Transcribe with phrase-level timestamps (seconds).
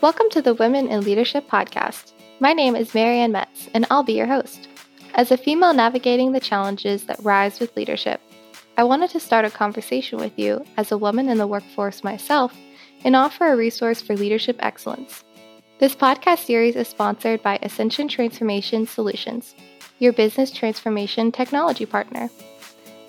[0.00, 2.12] Welcome to the Women in Leadership podcast.
[2.38, 4.68] My name is Maryanne Metz, and I'll be your host.
[5.14, 8.20] As a female navigating the challenges that rise with leadership,
[8.76, 12.56] I wanted to start a conversation with you as a woman in the workforce myself
[13.02, 15.24] and offer a resource for leadership excellence.
[15.80, 19.56] This podcast series is sponsored by Ascension Transformation Solutions,
[19.98, 22.30] your business transformation technology partner.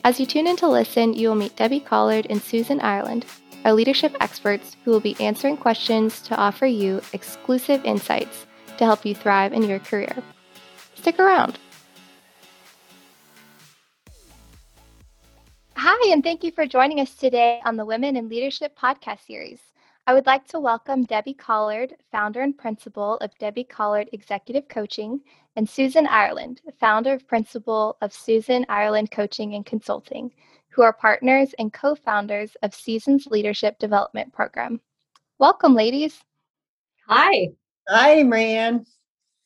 [0.04, 3.28] As you tune in to listen, you will meet Debbie Collard and Susan Ireland,
[3.66, 8.46] our leadership experts who will be answering questions to offer you exclusive insights
[8.78, 10.16] to help you thrive in your career.
[10.96, 11.60] Stick around.
[15.76, 19.60] Hi, and thank you for joining us today on the Women in Leadership podcast series.
[20.08, 25.22] I would like to welcome Debbie Collard, founder and principal of Debbie Collard Executive Coaching,
[25.56, 30.32] and Susan Ireland, founder and principal of Susan Ireland Coaching and Consulting,
[30.70, 34.80] who are partners and co founders of Seasons Leadership Development Program.
[35.40, 36.22] Welcome, ladies.
[37.08, 37.50] Hi.
[37.88, 38.86] Hi, Maryanne.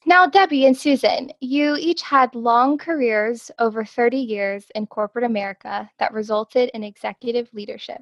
[0.05, 5.90] Now, Debbie and Susan, you each had long careers over 30 years in corporate America
[5.98, 8.01] that resulted in executive leadership.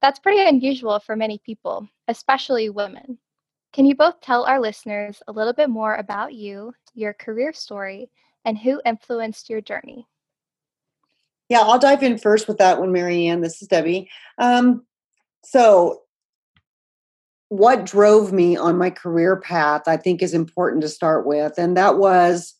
[0.00, 3.18] That's pretty unusual for many people, especially women.
[3.74, 8.10] Can you both tell our listeners a little bit more about you, your career story,
[8.46, 10.06] and who influenced your journey?
[11.48, 13.42] Yeah, I'll dive in first with that one, Maryanne.
[13.42, 14.10] This is Debbie.
[14.38, 14.84] Um,
[15.44, 16.02] so,
[17.48, 21.54] what drove me on my career path, I think, is important to start with.
[21.56, 22.54] And that was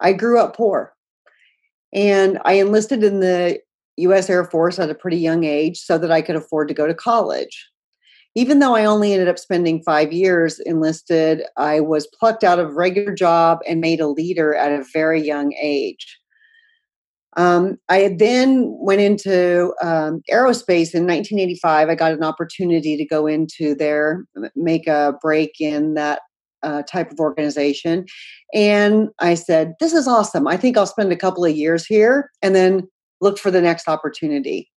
[0.00, 0.94] I grew up poor.
[1.92, 3.60] And I enlisted in the
[3.96, 6.86] US Air Force at a pretty young age so that I could afford to go
[6.86, 7.68] to college.
[8.34, 12.74] Even though I only ended up spending five years enlisted, I was plucked out of
[12.74, 16.18] regular job and made a leader at a very young age.
[17.36, 21.88] Um, I then went into um, aerospace in 1985.
[21.88, 26.22] I got an opportunity to go into there, make a break in that
[26.62, 28.06] uh, type of organization.
[28.54, 30.48] And I said, This is awesome.
[30.48, 32.88] I think I'll spend a couple of years here and then
[33.20, 34.70] look for the next opportunity.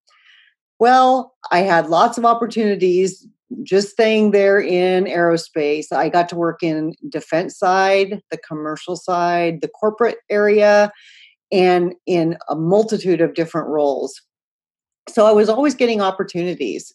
[0.79, 3.25] Well, I had lots of opportunities
[3.63, 5.91] just staying there in aerospace.
[5.91, 10.91] I got to work in defense side, the commercial side, the corporate area,
[11.51, 14.21] and in a multitude of different roles.
[15.09, 16.93] So I was always getting opportunities.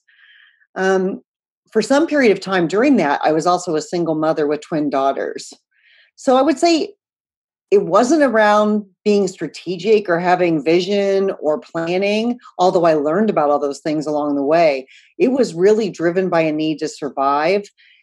[0.74, 1.22] Um,
[1.70, 4.90] for some period of time during that, I was also a single mother with twin
[4.90, 5.52] daughters.
[6.16, 6.94] So I would say
[7.70, 13.58] it wasn't around being strategic or having vision or planning, although I learned about all
[13.58, 14.86] those things along the way.
[15.16, 17.62] It was really driven by a need to survive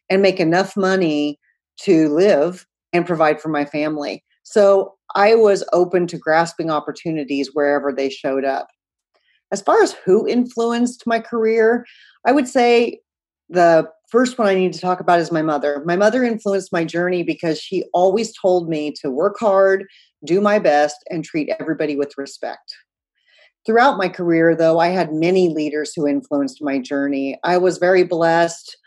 [0.09, 1.39] and make enough money
[1.81, 4.23] to live and provide for my family.
[4.41, 8.67] So I was open to grasping opportunities wherever they showed up.
[9.51, 11.85] As far as who influenced my career,
[12.25, 12.99] I would say
[13.49, 15.81] the first one I need to talk about is my mother.
[15.85, 19.85] My mother influenced my journey because she always told me to work hard,
[20.25, 22.75] do my best, and treat everybody with respect.
[23.65, 27.37] Throughout my career, though, I had many leaders who influenced my journey.
[27.43, 28.77] I was very blessed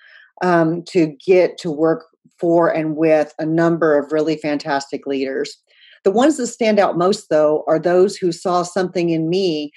[0.43, 2.07] um, to get to work
[2.39, 5.57] for and with a number of really fantastic leaders.
[6.05, 9.73] The ones that stand out most, though, are those who saw something in me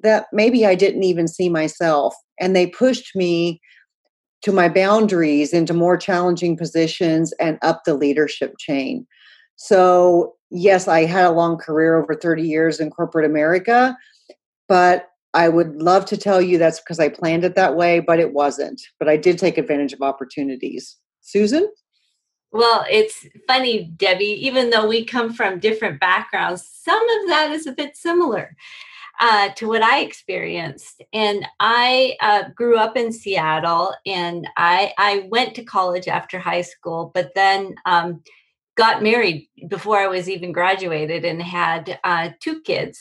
[0.00, 2.14] that maybe I didn't even see myself.
[2.40, 3.60] And they pushed me
[4.42, 9.06] to my boundaries into more challenging positions and up the leadership chain.
[9.56, 13.96] So, yes, I had a long career over 30 years in corporate America,
[14.68, 18.20] but I would love to tell you that's because I planned it that way, but
[18.20, 18.80] it wasn't.
[18.98, 20.96] But I did take advantage of opportunities.
[21.20, 21.68] Susan?
[22.50, 27.66] Well, it's funny, Debbie, even though we come from different backgrounds, some of that is
[27.66, 28.56] a bit similar
[29.20, 31.02] uh, to what I experienced.
[31.12, 36.62] And I uh, grew up in Seattle and I, I went to college after high
[36.62, 38.22] school, but then um,
[38.76, 42.98] got married before I was even graduated and had uh, two kids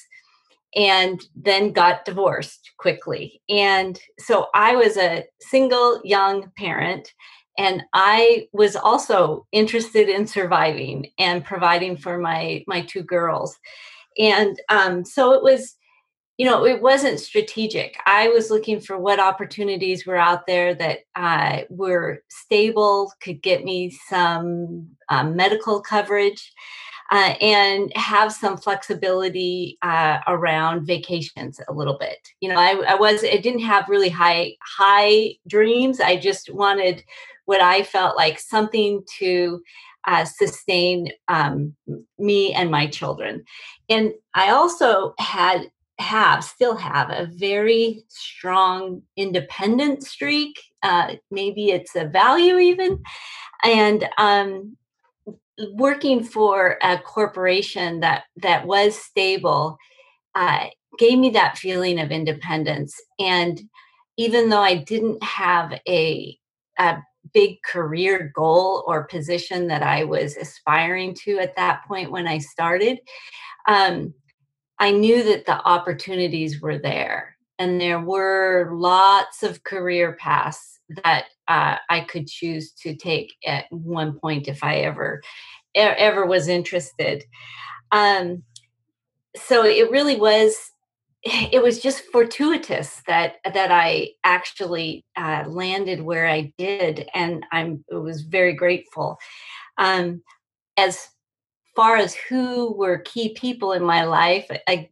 [0.76, 3.42] and then got divorced quickly.
[3.48, 7.14] And so I was a single young parent
[7.58, 13.58] and i was also interested in surviving and providing for my my two girls
[14.18, 15.76] and um, so it was
[16.38, 21.00] you know it wasn't strategic i was looking for what opportunities were out there that
[21.16, 26.54] uh, were stable could get me some um, medical coverage
[27.12, 32.18] uh, and have some flexibility uh, around vacations a little bit.
[32.42, 36.00] You know, I, I was I didn't have really high high dreams.
[36.00, 37.04] I just wanted
[37.48, 39.62] what I felt like something to
[40.06, 41.76] uh, sustain um,
[42.20, 43.44] me and my children.
[43.90, 50.60] And I also had have, still have, a very strong independent streak.
[50.84, 53.02] Uh, maybe it's a value even.
[53.64, 54.78] And um,
[55.74, 59.78] working for a corporation that that was stable
[60.36, 60.68] uh,
[61.00, 62.96] gave me that feeling of independence.
[63.20, 63.60] And
[64.18, 66.38] even though I didn't have a,
[66.78, 66.98] a
[67.34, 72.38] big career goal or position that I was aspiring to at that point when I
[72.38, 73.00] started,
[73.68, 74.14] um,
[74.80, 77.36] I knew that the opportunities were there.
[77.60, 83.66] And there were lots of career paths that uh, I could choose to take at
[83.72, 85.22] one point if I ever
[85.76, 87.24] ever was interested.
[87.92, 88.44] Um,
[89.36, 90.72] so it really was
[91.52, 97.84] it was just fortuitous that that I actually uh, landed where I did, and I'm
[97.92, 99.18] was very grateful.
[99.78, 100.22] Um,
[100.78, 101.10] as
[101.76, 104.90] far as who were key people in my life, I,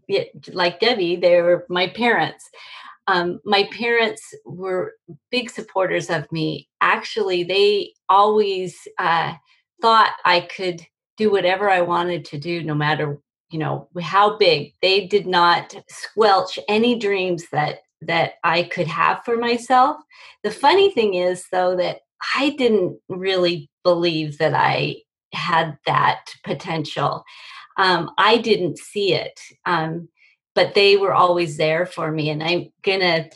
[0.51, 2.47] like Debbie, they were my parents.
[3.07, 4.93] Um, my parents were
[5.31, 6.67] big supporters of me.
[6.81, 9.33] Actually, they always uh,
[9.81, 10.85] thought I could
[11.17, 13.19] do whatever I wanted to do, no matter
[13.55, 19.23] you know how big they did not squelch any dreams that that i could have
[19.23, 19.95] for myself
[20.43, 21.99] the funny thing is though that
[22.35, 24.97] i didn't really believe that i
[25.31, 27.23] had that potential
[27.77, 30.09] um, i didn't see it um,
[30.53, 33.29] but they were always there for me and i'm gonna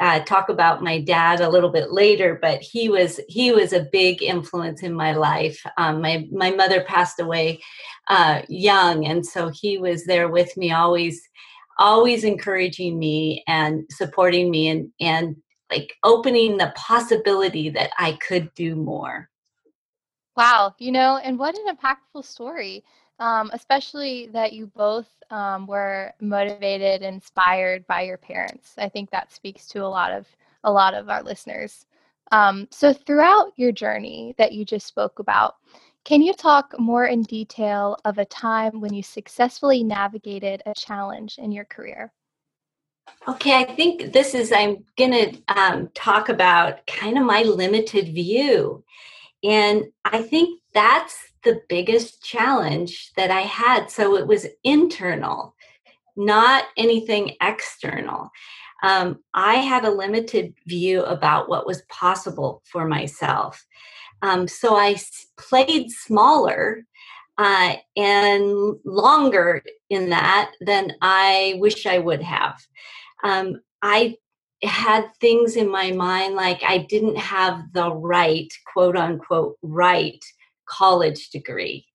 [0.00, 3.86] uh, talk about my dad a little bit later, but he was he was a
[3.92, 5.64] big influence in my life.
[5.78, 7.60] Um, my my mother passed away
[8.08, 11.22] uh, young, and so he was there with me, always
[11.78, 15.36] always encouraging me and supporting me, and and
[15.70, 19.28] like opening the possibility that I could do more.
[20.36, 22.84] Wow, you know, and what an impactful story
[23.18, 28.74] um, especially that you both um, were motivated, inspired by your parents.
[28.78, 30.26] I think that speaks to a lot of
[30.64, 31.86] a lot of our listeners.
[32.32, 35.56] Um, so throughout your journey that you just spoke about,
[36.04, 41.38] can you talk more in detail of a time when you successfully navigated a challenge
[41.38, 42.12] in your career?
[43.26, 48.14] Okay, I think this is, I'm going to um, talk about kind of my limited
[48.14, 48.84] view.
[49.42, 53.90] And I think that's the biggest challenge that I had.
[53.90, 55.54] So it was internal,
[56.16, 58.30] not anything external.
[58.82, 63.64] Um, I had a limited view about what was possible for myself.
[64.24, 64.96] Um, so I
[65.36, 66.86] played smaller
[67.36, 72.58] uh, and longer in that than I wish I would have.
[73.22, 74.16] Um, I
[74.62, 80.24] had things in my mind like I didn't have the right, quote unquote, right
[80.64, 81.86] college degree.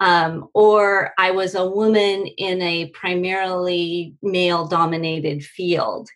[0.00, 6.08] Um, or I was a woman in a primarily male dominated field.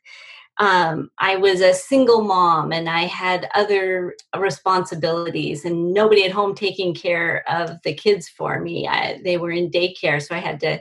[0.59, 6.55] Um, I was a single mom and I had other responsibilities, and nobody at home
[6.55, 8.89] taking care of the kids for me.
[8.89, 10.81] I, they were in daycare, so I had to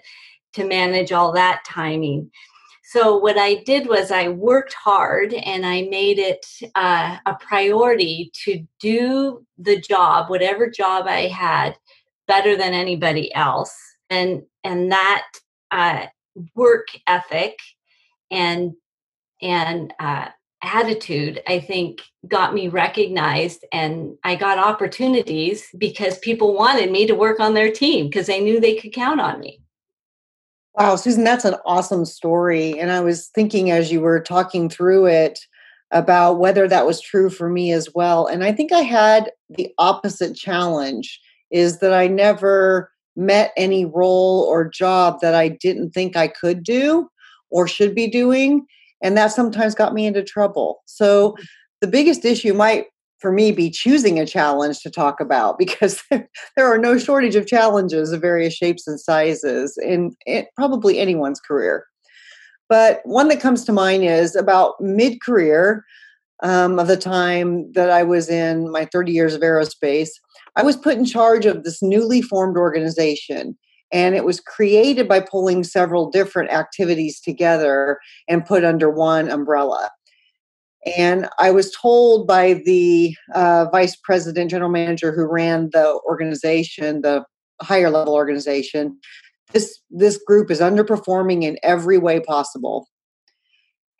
[0.54, 2.32] to manage all that timing.
[2.84, 6.46] So what I did was I worked hard and I made it
[6.76, 11.76] uh, a priority to do the job, whatever job I had,
[12.28, 13.76] better than anybody else.
[14.10, 15.26] And and that
[15.72, 16.06] uh,
[16.54, 17.58] work ethic
[18.32, 18.74] and
[19.42, 20.28] and uh,
[20.64, 27.16] attitude, I think, got me recognized, and I got opportunities because people wanted me to
[27.16, 29.62] work on their team because they knew they could count on me.
[30.78, 32.78] Wow, Susan, that's an awesome story.
[32.78, 35.40] And I was thinking as you were talking through it
[35.92, 38.28] about whether that was true for me as well.
[38.28, 44.46] And I think I had the opposite challenge is that I never met any role
[44.50, 47.08] or job that I didn't think I could do
[47.50, 48.66] or should be doing.
[49.04, 50.82] And that sometimes got me into trouble.
[50.86, 51.36] So
[51.82, 52.86] the biggest issue might
[53.20, 56.28] for me be choosing a challenge to talk about because there
[56.60, 61.86] are no shortage of challenges of various shapes and sizes in, in probably anyone's career.
[62.68, 65.86] But one that comes to mind is about mid career
[66.44, 70.10] um, of the time that I was in my 30 years of aerospace.
[70.56, 73.58] I was put in charge of this newly formed organization.
[73.92, 79.90] And it was created by pulling several different activities together and put under one umbrella.
[80.98, 87.02] And I was told by the uh, vice president, general manager who ran the organization,
[87.02, 87.24] the
[87.62, 89.00] higher level organization,
[89.54, 92.88] this this group is underperforming in every way possible.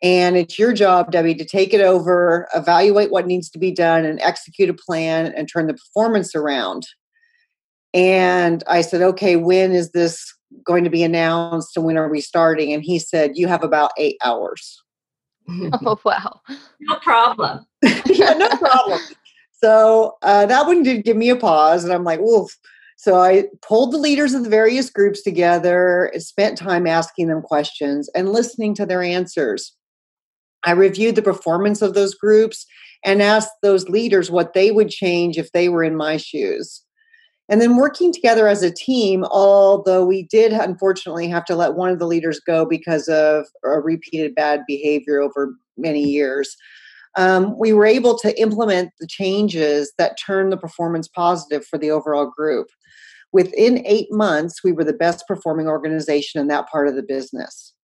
[0.02, 4.04] And it's your job, Debbie, to take it over, evaluate what needs to be done,
[4.04, 6.86] and execute a plan and turn the performance around.
[7.96, 10.32] And I said, okay, when is this
[10.64, 12.72] going to be announced and when are we starting?
[12.74, 14.82] And he said, You have about eight hours.
[15.50, 16.40] oh, wow.
[16.80, 17.64] No problem.
[18.06, 19.00] yeah, no problem.
[19.52, 22.52] So uh, that one did give me a pause, and I'm like, Wolf.
[22.98, 28.10] So I pulled the leaders of the various groups together, spent time asking them questions
[28.14, 29.74] and listening to their answers.
[30.64, 32.66] I reviewed the performance of those groups
[33.04, 36.82] and asked those leaders what they would change if they were in my shoes.
[37.48, 41.90] And then working together as a team, although we did unfortunately have to let one
[41.90, 46.56] of the leaders go because of a repeated bad behavior over many years,
[47.16, 51.90] um, we were able to implement the changes that turned the performance positive for the
[51.90, 52.66] overall group.
[53.32, 57.74] Within eight months, we were the best performing organization in that part of the business.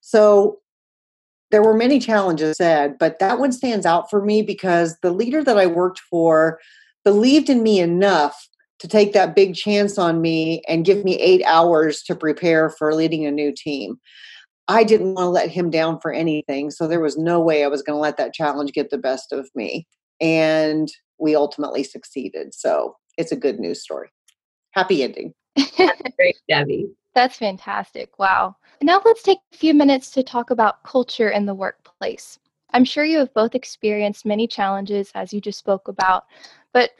[0.00, 0.58] So
[1.50, 5.42] there were many challenges said, but that one stands out for me because the leader
[5.42, 6.58] that I worked for
[7.04, 8.47] believed in me enough
[8.78, 12.94] to take that big chance on me and give me eight hours to prepare for
[12.94, 13.96] leading a new team.
[14.68, 16.70] I didn't want to let him down for anything.
[16.70, 19.32] So there was no way I was going to let that challenge get the best
[19.32, 19.86] of me.
[20.20, 22.54] And we ultimately succeeded.
[22.54, 24.10] So it's a good news story.
[24.72, 25.32] Happy ending.
[26.16, 26.88] Great, Debbie.
[27.14, 28.18] That's fantastic.
[28.18, 28.56] Wow.
[28.82, 32.38] Now let's take a few minutes to talk about culture in the workplace.
[32.72, 36.24] I'm sure you have both experienced many challenges, as you just spoke about,
[36.72, 36.90] but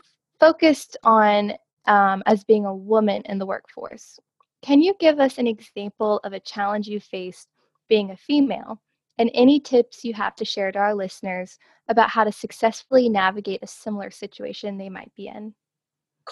[0.40, 1.52] focused on
[1.88, 4.21] um, as being a woman in the workforce.
[4.62, 7.49] Can you give us an example of a challenge you faced
[7.88, 8.80] being a female
[9.18, 13.61] and any tips you have to share to our listeners about how to successfully navigate
[13.62, 15.54] a similar situation they might be in?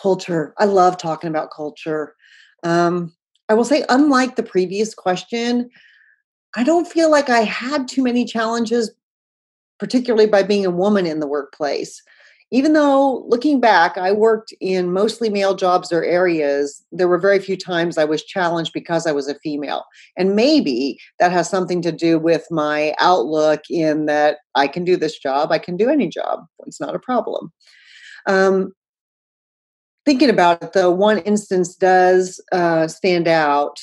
[0.00, 0.54] Culture.
[0.58, 2.14] I love talking about culture.
[2.62, 3.14] Um,
[3.48, 5.70] I will say, unlike the previous question,
[6.54, 8.92] I don't feel like I had too many challenges,
[9.78, 12.02] particularly by being a woman in the workplace
[12.52, 17.40] even though looking back, I worked in mostly male jobs or areas, there were very
[17.40, 19.84] few times I was challenged because I was a female.
[20.16, 24.96] And maybe that has something to do with my outlook in that I can do
[24.96, 27.52] this job, I can do any job, it's not a problem.
[28.26, 28.72] Um,
[30.04, 33.76] thinking about it though, one instance does uh, stand out.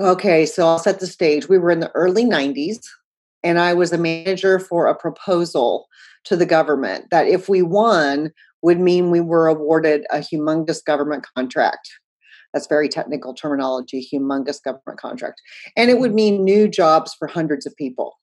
[0.00, 1.48] Okay, so I'll set the stage.
[1.48, 2.80] We were in the early 90s,
[3.42, 5.86] and I was a manager for a proposal
[6.28, 8.30] to the government that if we won
[8.62, 11.88] would mean we were awarded a humongous government contract.
[12.52, 15.40] That's very technical terminology humongous government contract.
[15.76, 16.16] And it would mm-hmm.
[16.16, 18.18] mean new jobs for hundreds of people.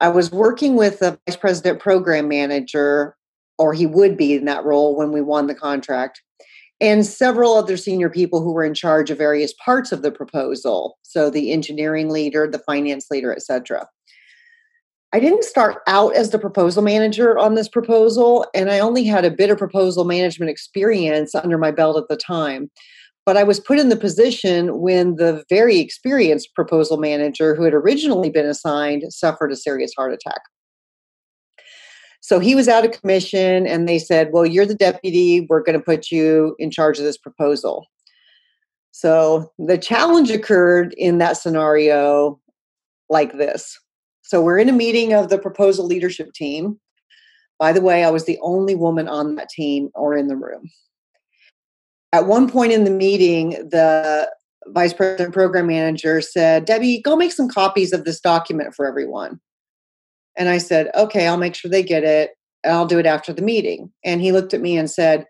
[0.00, 3.16] I was working with the vice president program manager
[3.58, 6.20] or he would be in that role when we won the contract
[6.80, 10.98] and several other senior people who were in charge of various parts of the proposal.
[11.02, 13.86] So the engineering leader the finance leader etc
[15.14, 19.26] I didn't start out as the proposal manager on this proposal, and I only had
[19.26, 22.70] a bit of proposal management experience under my belt at the time.
[23.26, 27.74] But I was put in the position when the very experienced proposal manager who had
[27.74, 30.40] originally been assigned suffered a serious heart attack.
[32.20, 35.46] So he was out of commission, and they said, Well, you're the deputy.
[35.48, 37.86] We're going to put you in charge of this proposal.
[38.92, 42.40] So the challenge occurred in that scenario
[43.10, 43.78] like this
[44.22, 46.80] so we're in a meeting of the proposal leadership team.
[47.58, 50.70] By the way, I was the only woman on that team or in the room.
[52.12, 54.30] At one point in the meeting, the
[54.68, 59.40] vice president program manager said, Debbie, go make some copies of this document for everyone.
[60.36, 62.30] And I said, okay, I'll make sure they get it.
[62.64, 63.92] And I'll do it after the meeting.
[64.04, 65.26] And he looked at me and said,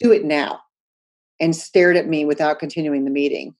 [0.00, 0.60] do it now.
[1.40, 3.54] And stared at me without continuing the meeting.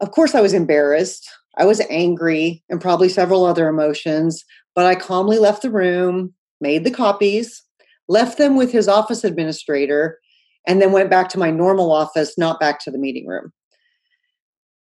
[0.00, 1.30] Of course, I was embarrassed.
[1.58, 4.44] I was angry and probably several other emotions,
[4.74, 7.62] but I calmly left the room, made the copies,
[8.08, 10.18] left them with his office administrator,
[10.66, 13.52] and then went back to my normal office, not back to the meeting room.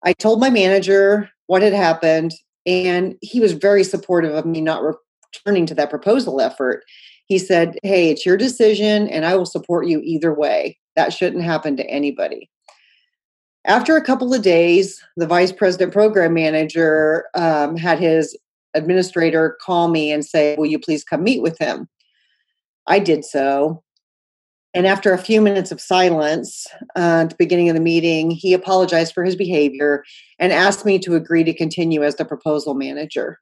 [0.04, 2.32] I told my manager what had happened,
[2.66, 6.84] and he was very supportive of me not returning to that proposal effort.
[7.26, 10.78] He said, Hey, it's your decision, and I will support you either way.
[10.96, 12.50] That shouldn't happen to anybody.
[13.66, 18.36] After a couple of days, the vice president program manager um, had his
[18.74, 21.88] administrator call me and say, Will you please come meet with him?
[22.86, 23.82] I did so.
[24.72, 28.54] And after a few minutes of silence uh, at the beginning of the meeting, he
[28.54, 30.04] apologized for his behavior
[30.38, 33.40] and asked me to agree to continue as the proposal manager.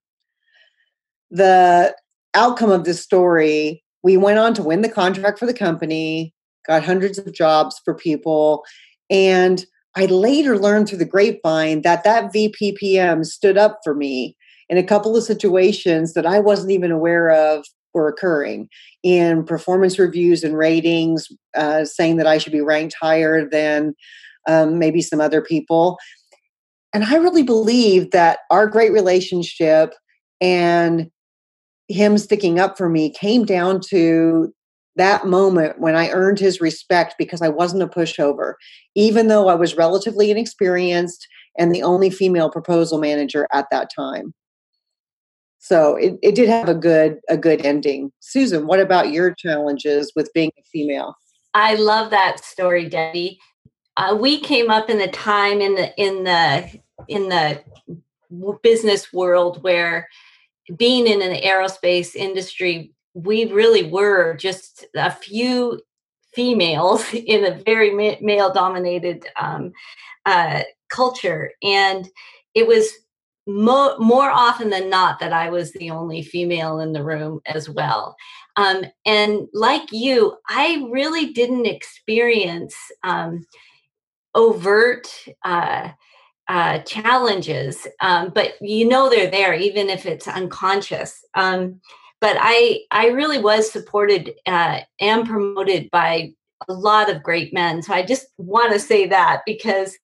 [1.30, 1.94] The
[2.34, 6.32] outcome of this story we went on to win the contract for the company,
[6.66, 8.64] got hundreds of jobs for people,
[9.10, 9.66] and
[9.98, 14.36] I later learned through the grapevine that that VPPM stood up for me
[14.68, 18.68] in a couple of situations that I wasn't even aware of were occurring
[19.02, 21.26] in performance reviews and ratings,
[21.56, 23.92] uh, saying that I should be ranked higher than
[24.46, 25.98] um, maybe some other people.
[26.94, 29.94] And I really believe that our great relationship
[30.40, 31.10] and
[31.88, 34.54] him sticking up for me came down to
[34.98, 38.54] that moment when I earned his respect because I wasn't a pushover,
[38.94, 41.26] even though I was relatively inexperienced
[41.58, 44.34] and the only female proposal manager at that time.
[45.58, 48.12] So it, it did have a good a good ending.
[48.20, 51.14] Susan, what about your challenges with being a female?
[51.54, 53.38] I love that story, Debbie.
[53.96, 57.62] Uh, we came up in the time in the in the in the
[58.62, 60.08] business world where
[60.76, 62.92] being in an aerospace industry
[63.24, 65.80] we really were just a few
[66.34, 69.72] females in a very male dominated um,
[70.26, 71.52] uh, culture.
[71.62, 72.08] And
[72.54, 72.90] it was
[73.46, 77.68] mo- more often than not that i was the only female in the room as
[77.68, 78.14] well.
[78.56, 83.46] Um, and like you i really didn't experience um,
[84.34, 85.08] overt
[85.44, 85.90] uh,
[86.48, 91.24] uh, challenges, um, but you know they're there, even if it's unconscious.
[91.34, 91.80] Um,
[92.20, 96.32] but I, I really was supported uh, and promoted by
[96.68, 97.82] a lot of great men.
[97.82, 99.96] So I just want to say that because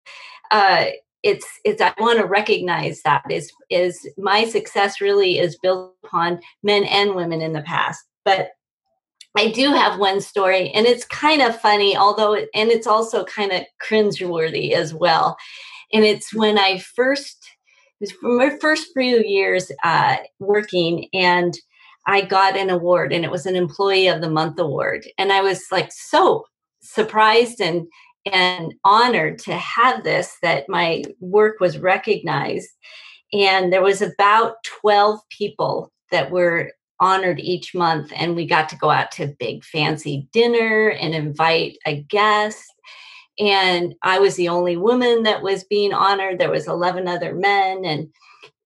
[0.51, 0.87] uh,
[1.23, 6.41] it's, it's I want to recognize that is is my success really is built upon
[6.63, 8.05] men and women in the past.
[8.25, 8.51] But
[9.37, 13.51] I do have one story, and it's kind of funny, although, and it's also kind
[13.51, 15.37] of cringeworthy as well.
[15.93, 17.45] And it's when I first,
[18.01, 21.53] it was for my first few years uh, working, and
[22.07, 25.41] I got an award, and it was an Employee of the Month award, and I
[25.41, 26.45] was like so
[26.81, 27.87] surprised and
[28.27, 32.71] and honored to have this that my work was recognized.
[33.33, 38.77] And there was about 12 people that were honored each month and we got to
[38.77, 42.65] go out to a big fancy dinner and invite a guest.
[43.39, 46.39] And i was the only woman that was being honored.
[46.39, 48.09] There was 11 other men and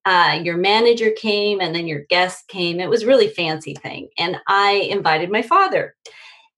[0.05, 4.37] uh, your manager came and then your guest came it was really fancy thing and
[4.47, 5.95] i invited my father.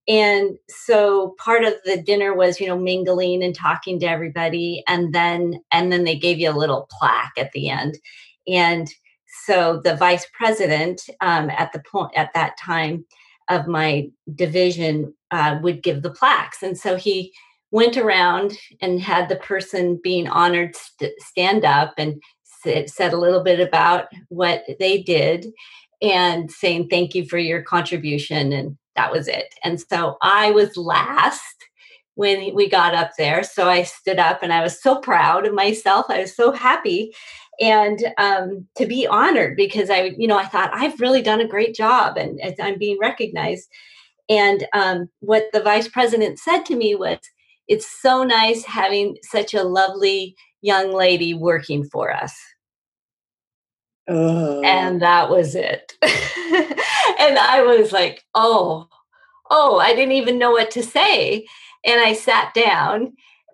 [0.09, 5.15] And so part of the dinner was you know mingling and talking to everybody and
[5.15, 7.99] then and then they gave you a little plaque at the end.
[8.49, 8.89] And
[9.45, 13.05] so the vice president um, at the point at that time
[13.49, 16.63] of my division uh, would give the plaques.
[16.63, 17.33] And so he
[17.71, 22.21] went around and had the person being honored st- stand up and
[22.63, 25.47] said, said a little bit about what they did
[26.03, 30.77] and saying thank you for your contribution and that was it and so i was
[30.77, 31.67] last
[32.15, 35.55] when we got up there so i stood up and i was so proud of
[35.55, 37.13] myself i was so happy
[37.61, 41.49] and um, to be honored because I, you know, I thought I've really done a
[41.49, 43.69] great job and, and I'm being recognized.
[44.31, 47.19] And um, what the vice president said to me was,
[47.69, 52.35] "It's so nice having such a lovely young lady working for us."
[54.09, 54.63] Oh.
[54.63, 55.93] And that was it.
[56.03, 58.89] and I was like, "Oh,
[59.51, 61.47] oh!" I didn't even know what to say,
[61.85, 63.13] and I sat down.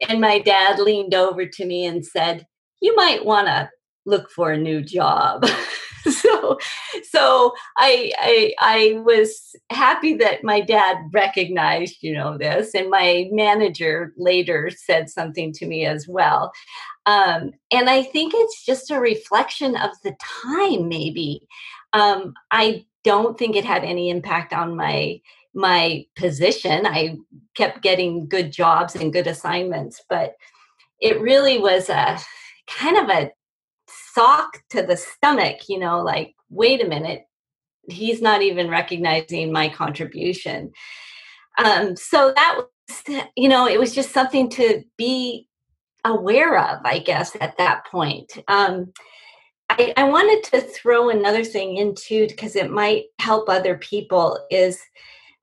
[0.08, 2.46] And my dad leaned over to me and said,
[2.80, 3.70] "You might want to
[4.06, 5.44] look for a new job.
[6.10, 6.58] so
[7.02, 13.28] so I, I I was happy that my dad recognized, you know, this and my
[13.32, 16.52] manager later said something to me as well.
[17.06, 21.42] Um, and I think it's just a reflection of the time, maybe.
[21.92, 25.20] Um, I don't think it had any impact on my
[25.54, 26.86] my position.
[26.86, 27.16] I
[27.54, 30.34] kept getting good jobs and good assignments, but
[31.00, 32.18] it really was a
[32.66, 33.30] kind of a
[34.16, 37.26] sock to the stomach, you know, like, wait a minute,
[37.88, 40.72] he's not even recognizing my contribution.
[41.62, 45.48] Um, so that was, you know, it was just something to be
[46.04, 48.32] aware of, I guess, at that point.
[48.48, 48.92] Um,
[49.68, 54.38] I, I wanted to throw another thing in too, because it might help other people,
[54.50, 54.80] is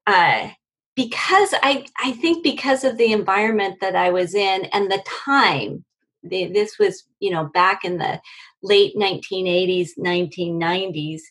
[0.07, 0.49] uh,
[0.95, 5.83] because I, I think because of the environment that I was in and the time,
[6.23, 8.21] the, this was, you know, back in the
[8.63, 11.21] late 1980s, 1990s,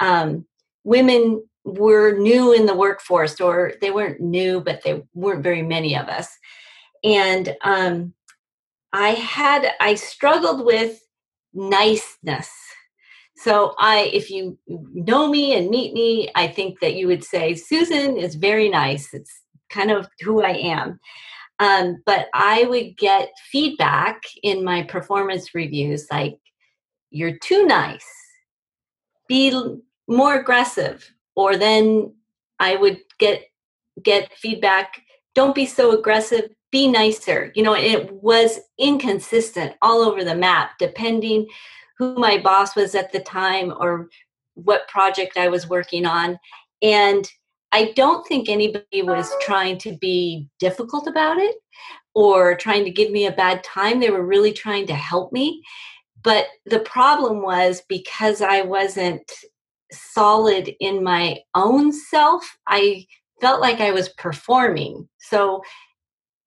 [0.00, 0.46] um,
[0.84, 5.96] women were new in the workforce, or they weren't new, but they weren't very many
[5.96, 6.28] of us.
[7.04, 8.14] And um,
[8.92, 11.00] I had, I struggled with
[11.52, 12.50] niceness.
[13.36, 17.54] So I, if you know me and meet me, I think that you would say
[17.54, 19.14] Susan is very nice.
[19.14, 19.32] It's
[19.70, 21.00] kind of who I am.
[21.58, 26.38] Um, but I would get feedback in my performance reviews like,
[27.10, 28.08] you're too nice
[29.28, 29.52] be
[30.08, 32.12] more aggressive or then
[32.58, 33.44] i would get
[34.02, 35.02] get feedback
[35.34, 37.52] don't be so aggressive be nicer.
[37.54, 41.46] You know, it was inconsistent all over the map, depending
[41.98, 44.08] who my boss was at the time or
[44.54, 46.38] what project I was working on.
[46.82, 47.28] And
[47.72, 51.56] I don't think anybody was trying to be difficult about it
[52.14, 54.00] or trying to give me a bad time.
[54.00, 55.62] They were really trying to help me.
[56.22, 59.30] But the problem was because I wasn't
[59.92, 63.06] solid in my own self, I
[63.40, 65.08] felt like I was performing.
[65.18, 65.62] So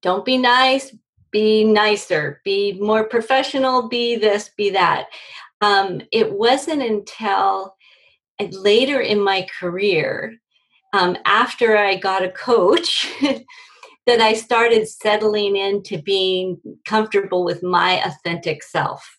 [0.02, 0.96] don't be nice,
[1.32, 5.08] be nicer, be more professional, be this, be that.
[5.62, 7.76] Um, it wasn't until
[8.52, 10.36] later in my career,
[10.94, 13.12] um, after I got a coach,
[14.06, 19.18] that I started settling into being comfortable with my authentic self.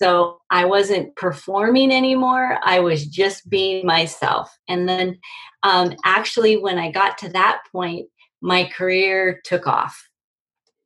[0.00, 2.58] So I wasn't performing anymore.
[2.62, 4.56] I was just being myself.
[4.68, 5.18] And then
[5.64, 8.06] um, actually, when I got to that point,
[8.40, 10.08] my career took off.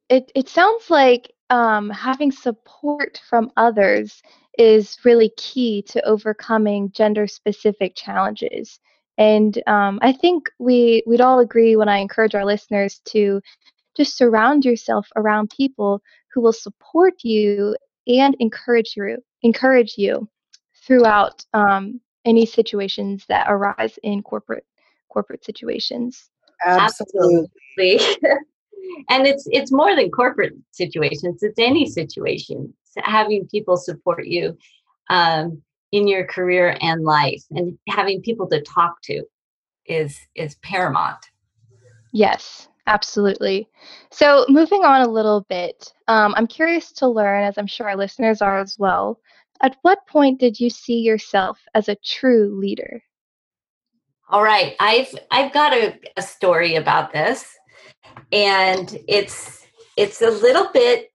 [0.08, 4.22] It, it sounds like um, having support from others
[4.58, 8.80] is really key to overcoming gender specific challenges.
[9.18, 13.42] And um, I think we, we'd all agree when I encourage our listeners to
[13.94, 16.00] just surround yourself around people
[16.32, 20.28] who will support you and encourage you encourage you
[20.86, 24.66] throughout um, any situations that arise in corporate
[25.08, 26.30] corporate situations.
[26.64, 27.48] Absolutely.
[29.08, 34.56] and it's it's more than corporate situations it's any situation having people support you
[35.10, 35.60] um,
[35.92, 39.22] in your career and life and having people to talk to
[39.86, 41.24] is is paramount
[42.12, 43.68] yes Absolutely.
[44.10, 47.96] So, moving on a little bit, um, I'm curious to learn, as I'm sure our
[47.96, 49.20] listeners are as well,
[49.62, 53.02] at what point did you see yourself as a true leader?
[54.28, 57.46] All right, I've I've got a, a story about this,
[58.32, 59.64] and it's
[59.96, 61.12] it's a little bit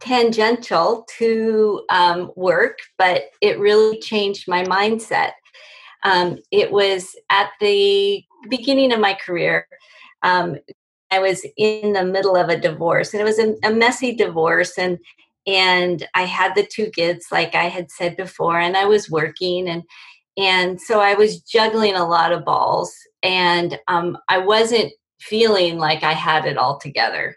[0.00, 5.32] tangential to um, work, but it really changed my mindset.
[6.04, 9.66] Um, it was at the beginning of my career.
[10.22, 10.56] Um,
[11.12, 14.78] I was in the middle of a divorce, and it was a, a messy divorce,
[14.78, 14.98] and
[15.46, 19.68] and I had the two kids, like I had said before, and I was working,
[19.68, 19.82] and
[20.38, 26.02] and so I was juggling a lot of balls, and um, I wasn't feeling like
[26.02, 27.36] I had it all together.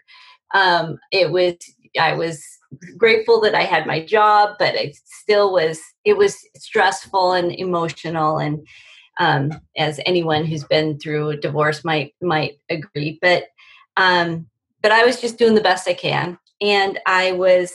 [0.54, 1.56] Um, it was
[2.00, 2.42] I was
[2.96, 8.38] grateful that I had my job, but it still was it was stressful and emotional
[8.38, 8.66] and
[9.18, 13.18] um, as anyone who's been through a divorce might might agree.
[13.20, 13.44] But
[13.96, 14.46] um,
[14.82, 16.38] but I was just doing the best I can.
[16.60, 17.72] And I was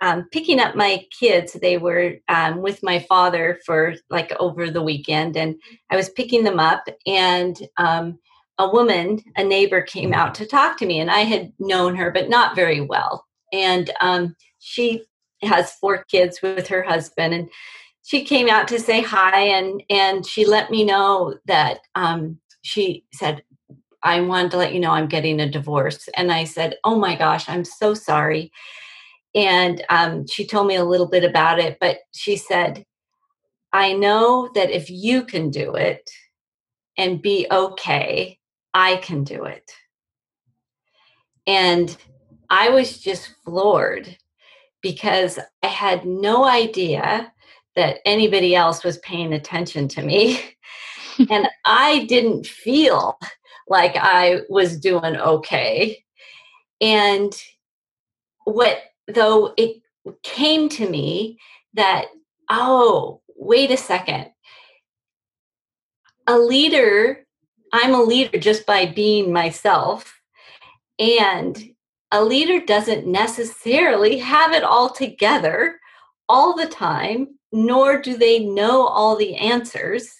[0.00, 1.54] um, picking up my kids.
[1.54, 5.56] They were um, with my father for like over the weekend, and
[5.90, 6.86] I was picking them up.
[7.06, 8.18] And um,
[8.58, 12.10] a woman, a neighbor, came out to talk to me, and I had known her,
[12.10, 13.26] but not very well.
[13.52, 15.04] And um, she
[15.42, 17.48] has four kids with her husband, and
[18.02, 23.04] she came out to say hi, and and she let me know that um, she
[23.14, 23.42] said,
[24.06, 26.08] I wanted to let you know I'm getting a divorce.
[26.16, 28.52] And I said, Oh my gosh, I'm so sorry.
[29.34, 32.86] And um, she told me a little bit about it, but she said,
[33.72, 36.08] I know that if you can do it
[36.96, 38.38] and be okay,
[38.72, 39.70] I can do it.
[41.46, 41.94] And
[42.48, 44.16] I was just floored
[44.80, 47.32] because I had no idea
[47.74, 50.40] that anybody else was paying attention to me.
[51.30, 53.18] and I didn't feel
[53.68, 56.02] like I was doing okay.
[56.80, 57.32] And
[58.44, 59.82] what, though, it
[60.22, 61.38] came to me
[61.74, 62.06] that,
[62.50, 64.30] oh, wait a second.
[66.26, 67.26] A leader,
[67.72, 70.20] I'm a leader just by being myself.
[70.98, 71.58] And
[72.12, 75.78] a leader doesn't necessarily have it all together
[76.28, 80.12] all the time, nor do they know all the answers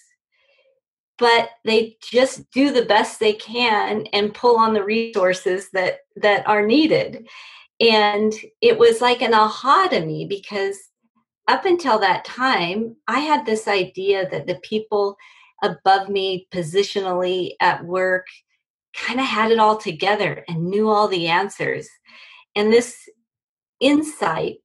[1.17, 6.47] but they just do the best they can and pull on the resources that that
[6.47, 7.27] are needed.
[7.79, 10.77] And it was like an aha to me because
[11.47, 15.15] up until that time i had this idea that the people
[15.63, 18.25] above me positionally at work
[18.97, 21.87] kind of had it all together and knew all the answers.
[22.55, 22.97] And this
[23.79, 24.55] insight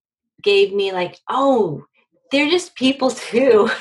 [0.43, 1.85] gave me like oh
[2.33, 3.71] they're just people too.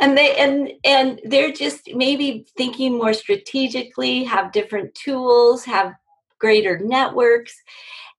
[0.00, 5.94] And they and and they're just maybe thinking more strategically have different tools have
[6.38, 7.56] greater networks.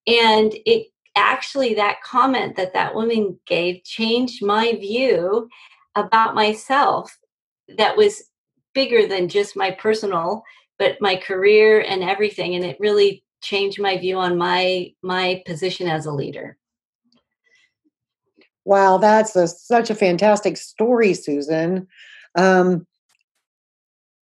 [0.07, 5.47] And it actually that comment that that woman gave changed my view
[5.95, 7.17] about myself
[7.77, 8.23] that was
[8.73, 10.43] bigger than just my personal
[10.79, 12.55] but my career and everything.
[12.55, 16.57] And it really changed my view on my my position as a leader.
[18.65, 21.87] Wow, that's a, such a fantastic story, Susan.
[22.37, 22.85] Um,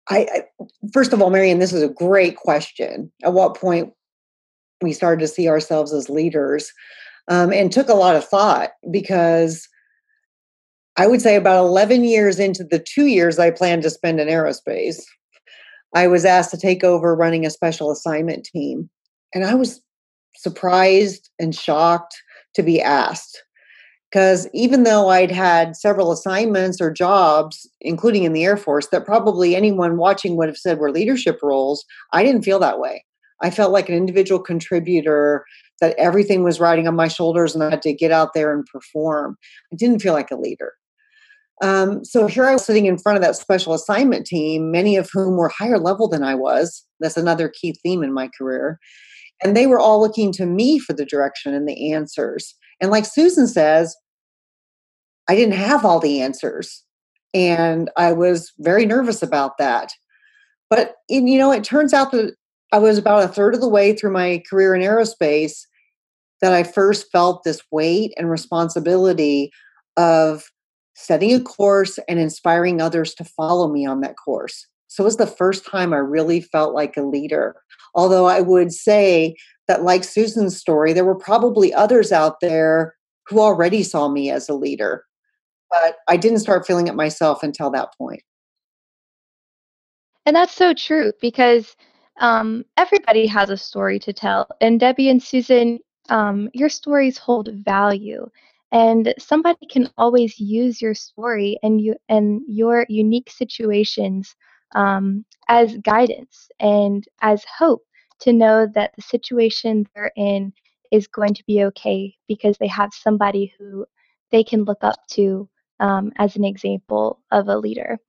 [0.10, 3.12] I, I first of all, Maryanne, this is a great question.
[3.24, 3.94] At what point
[4.82, 6.72] we started to see ourselves as leaders,
[7.28, 9.68] um, and took a lot of thought because
[10.98, 14.28] I would say about 11 years into the two years I planned to spend in
[14.28, 15.02] aerospace,
[15.96, 18.90] I was asked to take over running a special assignment team.
[19.34, 19.82] And I was
[20.36, 22.22] surprised and shocked
[22.56, 23.44] to be asked.
[24.12, 29.06] Because even though I'd had several assignments or jobs, including in the Air Force, that
[29.06, 33.06] probably anyone watching would have said were leadership roles, I didn't feel that way.
[33.42, 35.46] I felt like an individual contributor
[35.80, 38.66] that everything was riding on my shoulders and I had to get out there and
[38.66, 39.38] perform.
[39.72, 40.74] I didn't feel like a leader.
[41.62, 45.10] Um, so here I was sitting in front of that special assignment team, many of
[45.12, 46.86] whom were higher level than I was.
[47.00, 48.80] That's another key theme in my career.
[49.44, 52.56] And they were all looking to me for the direction and the answers.
[52.82, 53.96] And like Susan says,
[55.28, 56.84] I didn't have all the answers.
[57.34, 59.92] And I was very nervous about that.
[60.70, 62.36] But, you know, it turns out that
[62.72, 65.54] I was about a third of the way through my career in aerospace
[66.42, 69.52] that I first felt this weight and responsibility
[69.98, 70.46] of
[70.96, 74.66] setting a course and inspiring others to follow me on that course.
[74.88, 77.56] So it was the first time I really felt like a leader.
[77.96, 79.36] Although I would say
[79.70, 82.96] that, like Susan's story, there were probably others out there
[83.28, 85.06] who already saw me as a leader.
[85.72, 88.24] But I didn't start feeling it myself until that point.
[90.26, 91.76] And that's so true because
[92.20, 94.50] um, everybody has a story to tell.
[94.60, 95.80] And Debbie and Susan,
[96.10, 98.28] um, your stories hold value
[98.72, 104.36] and somebody can always use your story and you and your unique situations
[104.74, 107.84] um, as guidance and as hope
[108.22, 110.54] to know that the situation they're in
[110.92, 113.86] is going to be okay because they have somebody who
[114.32, 115.48] they can look up to
[115.80, 118.00] um, as an example of a leader.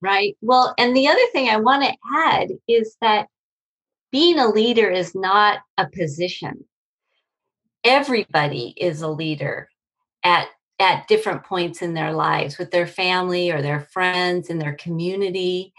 [0.00, 0.36] Right.
[0.40, 3.28] Well, and the other thing I want to add is that
[4.12, 6.64] being a leader is not a position
[7.84, 9.68] everybody is a leader
[10.24, 10.48] at
[10.80, 15.72] at different points in their lives with their family or their friends in their community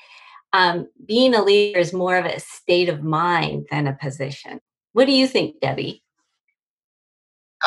[0.56, 4.62] um, being a leader is more of a state of mind than a position.
[4.94, 6.02] What do you think debbie?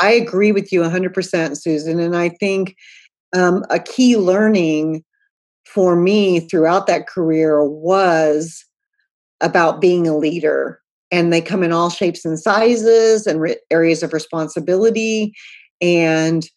[0.00, 2.76] I agree with you 100% susan and i think
[3.34, 5.04] um, a key learning
[5.66, 8.64] for me throughout that career was
[9.40, 14.02] about being a leader and they come in all shapes and sizes and re- areas
[14.02, 15.34] of responsibility
[15.80, 16.48] and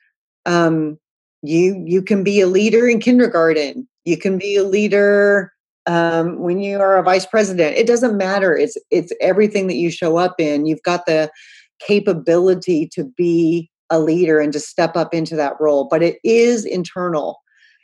[0.45, 0.97] um,
[1.41, 3.87] you you can be a leader in kindergarten.
[4.05, 5.51] You can be a leader
[5.87, 9.89] um, when you are a vice president it doesn't matter it's it's everything that you
[9.89, 11.29] show up in you've got the
[11.79, 16.65] capability to be a leader and to step up into that role but it is
[16.65, 17.39] internal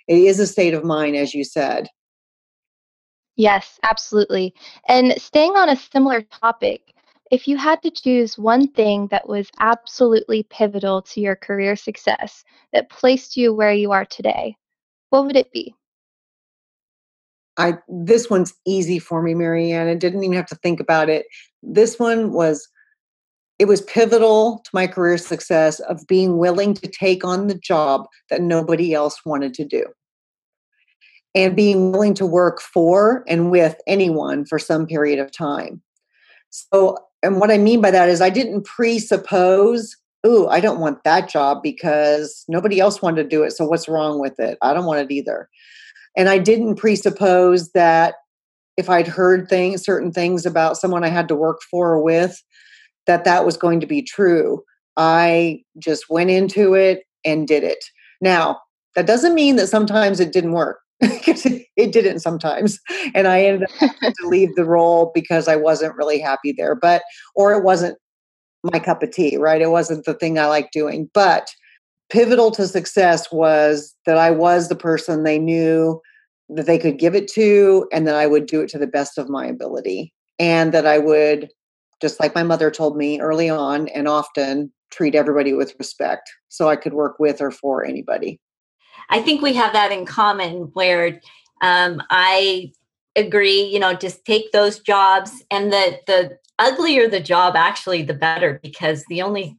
[0.08, 1.88] it is a state of mind as you said
[3.38, 4.56] Yes, absolutely.
[4.88, 6.96] And staying on a similar topic,
[7.30, 12.44] if you had to choose one thing that was absolutely pivotal to your career success
[12.74, 14.58] that placed you where you are today,
[15.12, 15.76] what would it be?
[17.58, 19.90] I this one's easy for me, Maryanne.
[19.90, 21.26] I didn't even have to think about it.
[21.64, 22.68] This one was
[23.60, 28.06] it was pivotal to my career success of being willing to take on the job
[28.30, 29.86] that nobody else wanted to do
[31.34, 35.82] and being willing to work for and with anyone for some period of time.
[36.50, 41.04] So, and what I mean by that is I didn't presuppose, ooh, I don't want
[41.04, 43.52] that job because nobody else wanted to do it.
[43.52, 44.58] So, what's wrong with it?
[44.62, 45.50] I don't want it either.
[46.18, 48.16] And I didn't presuppose that
[48.76, 52.42] if I'd heard things, certain things about someone I had to work for or with,
[53.06, 54.64] that that was going to be true.
[54.98, 57.84] I just went into it and did it.
[58.20, 58.60] Now,
[58.98, 62.80] that doesn't mean that sometimes it didn't work because it, it, didn't sometimes
[63.14, 67.04] and i ended up to leave the role because i wasn't really happy there but
[67.36, 67.96] or it wasn't
[68.64, 71.48] my cup of tea right it wasn't the thing i like doing but
[72.10, 76.02] pivotal to success was that i was the person they knew
[76.50, 79.18] that they could give it to and that i would do it to the best
[79.18, 80.14] of my ability.
[80.40, 81.50] And that i would
[82.02, 86.70] just like my mother told me early on and often treat everybody with respect so
[86.70, 88.40] i could work with or for anybody.
[89.10, 91.20] I think we have that in common where
[91.62, 92.72] um, I
[93.16, 98.14] agree, you know, just take those jobs and the the uglier the job actually the
[98.14, 99.58] better because the only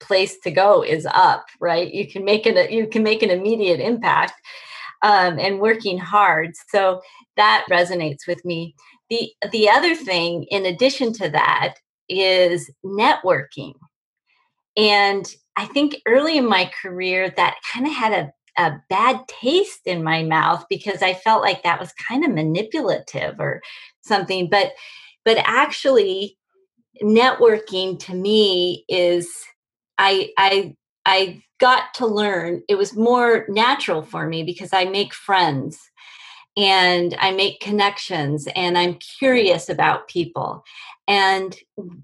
[0.00, 1.92] place to go is up, right?
[1.92, 4.34] You can make it you can make an immediate impact
[5.02, 6.54] um, and working hard.
[6.68, 7.00] So
[7.36, 8.74] that resonates with me.
[9.10, 11.74] the the other thing in addition to that
[12.08, 13.74] is networking
[14.76, 19.86] and i think early in my career that kind of had a a bad taste
[19.86, 23.62] in my mouth because I felt like that was kind of manipulative or
[24.02, 24.48] something.
[24.50, 24.72] But
[25.24, 26.36] but actually
[27.02, 29.30] networking to me is
[29.98, 35.12] I I I got to learn it was more natural for me because I make
[35.12, 35.78] friends
[36.56, 40.64] and I make connections and I'm curious about people.
[41.06, 41.56] And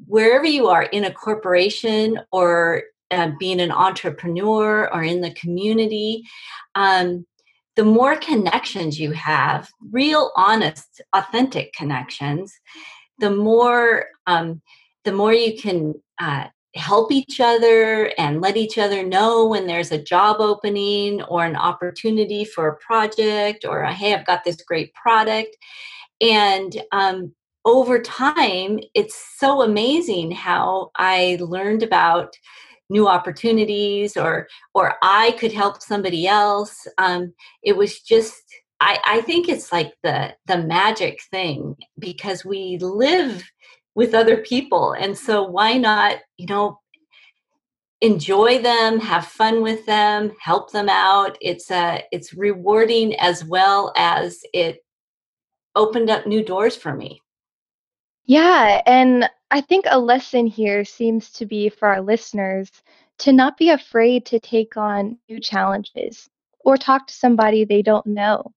[0.06, 6.22] wherever you are in a corporation or uh, being an entrepreneur or in the community,
[6.74, 7.26] um,
[7.76, 12.54] the more connections you have, real, honest, authentic connections,
[13.18, 14.62] the more um,
[15.04, 19.92] the more you can uh, help each other and let each other know when there's
[19.92, 24.92] a job opening or an opportunity for a project or hey, I've got this great
[24.94, 25.56] product,
[26.20, 27.32] and um,
[27.64, 32.34] over time, it's so amazing how I learned about
[32.90, 36.86] new opportunities or or i could help somebody else.
[36.98, 37.32] Um,
[37.62, 38.42] it was just
[38.80, 43.42] I, I think it's like the the magic thing because we live
[43.94, 44.92] with other people.
[44.92, 46.80] And so why not you know
[48.00, 51.38] enjoy them have fun with them help them out.
[51.40, 54.84] It's a uh, it's rewarding as well as it
[55.74, 57.20] opened up new doors for me.
[58.26, 62.70] Yeah and I think a lesson here seems to be for our listeners
[63.18, 66.28] to not be afraid to take on new challenges
[66.64, 68.52] or talk to somebody they don't know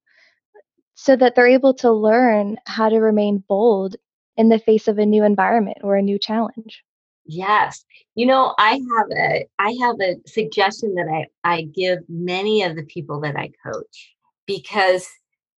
[0.96, 3.96] so that they're able to learn how to remain bold
[4.38, 6.84] in the face of a new environment or a new challenge.
[7.26, 7.84] Yes.
[8.16, 12.76] You know, I have a I have a suggestion that I I give many of
[12.76, 15.08] the people that I coach because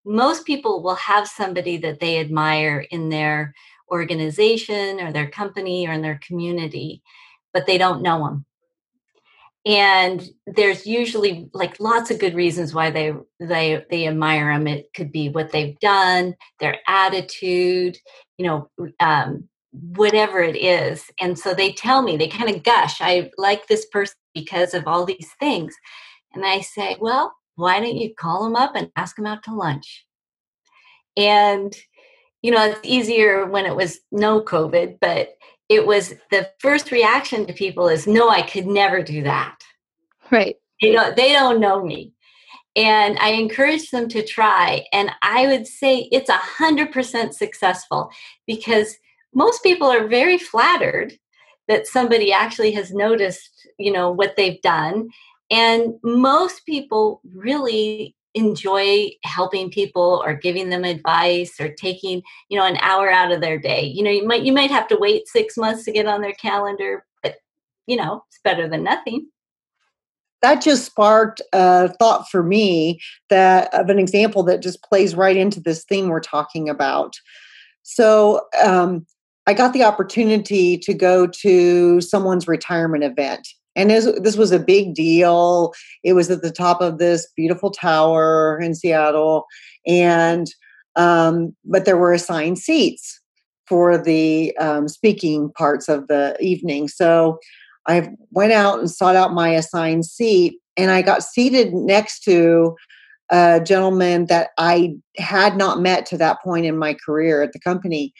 [0.06, 3.54] most people will have somebody that they admire in their
[3.92, 7.04] organization or their company or in their community,
[7.54, 8.46] but they don't know them.
[9.66, 14.68] And there's usually like lots of good reasons why they they they admire them.
[14.68, 17.98] It could be what they've done, their attitude,
[18.38, 18.70] you know,
[19.00, 21.12] um, whatever it is.
[21.20, 24.88] And so they tell me, they kind of gush, I like this person because of
[24.88, 25.76] all these things.
[26.34, 29.54] And I say, well, why don't you call them up and ask them out to
[29.54, 30.06] lunch?
[31.18, 31.76] And
[32.42, 35.36] you know, it's easier when it was no COVID, but
[35.70, 39.56] it was the first reaction to people is, no, I could never do that.
[40.32, 40.58] Right.
[40.82, 42.14] They don't, they don't know me.
[42.76, 44.86] And I encourage them to try.
[44.92, 48.10] And I would say it's a hundred percent successful
[48.48, 48.96] because
[49.34, 51.14] most people are very flattered
[51.68, 55.10] that somebody actually has noticed, you know, what they've done.
[55.52, 62.66] And most people really enjoy helping people or giving them advice or taking you know
[62.66, 63.84] an hour out of their day.
[63.84, 66.34] You know you might you might have to wait six months to get on their
[66.34, 67.36] calendar but
[67.88, 69.28] you know it's better than nothing.
[70.42, 75.36] That just sparked a thought for me that of an example that just plays right
[75.36, 77.16] into this theme we're talking about.
[77.84, 79.06] So um,
[79.48, 84.60] i got the opportunity to go to someone's retirement event and this, this was a
[84.60, 85.74] big deal.
[86.04, 89.46] It was at the top of this beautiful tower in Seattle,
[89.86, 90.48] and
[90.96, 93.20] um, but there were assigned seats
[93.68, 96.88] for the um, speaking parts of the evening.
[96.88, 97.38] So
[97.88, 102.76] I went out and sought out my assigned seat, and I got seated next to
[103.32, 107.60] a gentleman that I had not met to that point in my career at the
[107.60, 108.14] company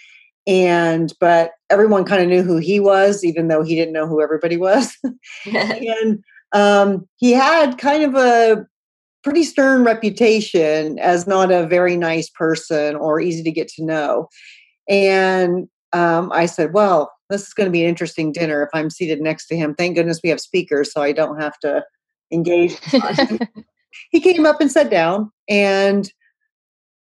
[0.48, 4.22] and but everyone kind of knew who he was even though he didn't know who
[4.22, 4.98] everybody was.
[5.46, 8.66] And um, he had kind of a
[9.24, 14.28] pretty stern reputation as not a very nice person or easy to get to know.
[14.88, 18.90] And um, i said well this is going to be an interesting dinner if i'm
[18.90, 19.74] seated next to him.
[19.76, 21.84] Thank goodness we have speakers so i don't have to
[22.32, 22.78] engage
[24.12, 26.12] he came up and sat down and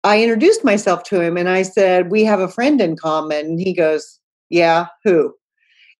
[0.03, 3.45] I introduced myself to him and I said, We have a friend in common.
[3.45, 5.33] And he goes, Yeah, who?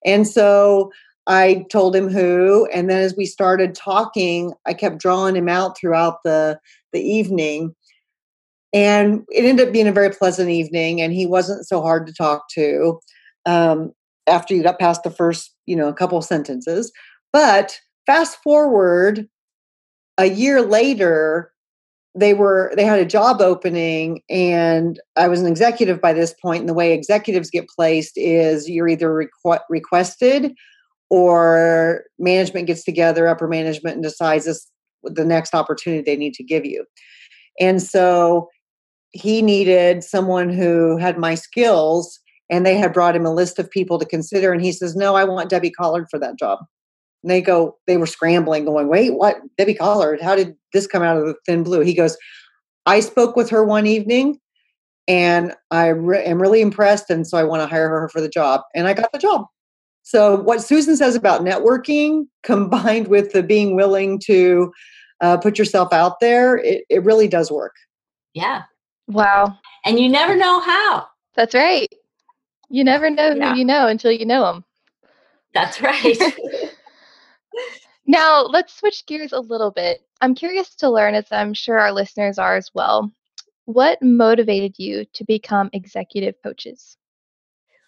[0.05, 0.91] And so
[1.27, 2.67] I told him who.
[2.73, 6.59] And then as we started talking, I kept drawing him out throughout the,
[6.93, 7.75] the evening.
[8.73, 12.13] And it ended up being a very pleasant evening, and he wasn't so hard to
[12.13, 13.01] talk to
[13.45, 13.91] um,
[14.27, 16.91] after you got past the first, you know, a couple sentences.
[17.33, 19.27] But fast forward
[20.17, 21.50] a year later,
[22.13, 26.59] they were they had a job opening and i was an executive by this point
[26.59, 29.07] and the way executives get placed is you're either
[29.45, 30.53] requ- requested
[31.09, 34.69] or management gets together upper management and decides this
[35.03, 36.85] the next opportunity they need to give you.
[37.59, 38.49] And so
[39.11, 43.69] he needed someone who had my skills and they had brought him a list of
[43.69, 46.59] people to consider and he says no i want debbie collard for that job
[47.23, 51.03] and they go they were scrambling going wait what debbie collard how did this come
[51.03, 52.17] out of the thin blue he goes
[52.85, 54.39] i spoke with her one evening
[55.07, 58.29] and i re- am really impressed and so i want to hire her for the
[58.29, 59.45] job and i got the job
[60.03, 64.71] so what susan says about networking combined with the being willing to
[65.21, 67.73] uh, put yourself out there it, it really does work
[68.33, 68.63] yeah
[69.07, 69.57] Wow.
[69.85, 71.05] and you never know how
[71.35, 71.87] That's right.
[72.69, 73.51] You never know Yeah.
[73.51, 74.63] who you know until you know them.
[75.53, 76.17] that's right
[78.05, 80.01] Now, let's switch gears a little bit.
[80.21, 83.11] I'm curious to learn, as I'm sure our listeners are as well.
[83.65, 86.97] What motivated you to become executive coaches?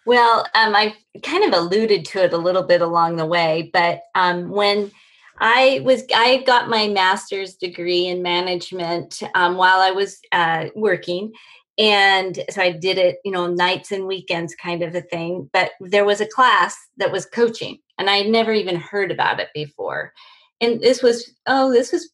[0.06, 4.02] Well, um, I kind of alluded to it a little bit along the way, but
[4.14, 4.92] um, when
[5.38, 11.32] I was, I got my master's degree in management um, while I was uh, working.
[11.76, 15.50] And so I did it, you know, nights and weekends kind of a thing.
[15.52, 19.40] But there was a class that was coaching, and I had never even heard about
[19.40, 20.12] it before.
[20.60, 22.10] And this was, oh, this was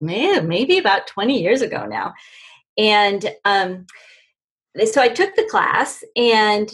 [0.00, 2.12] man, maybe about 20 years ago now.
[2.76, 3.86] And um,
[4.84, 6.70] so I took the class and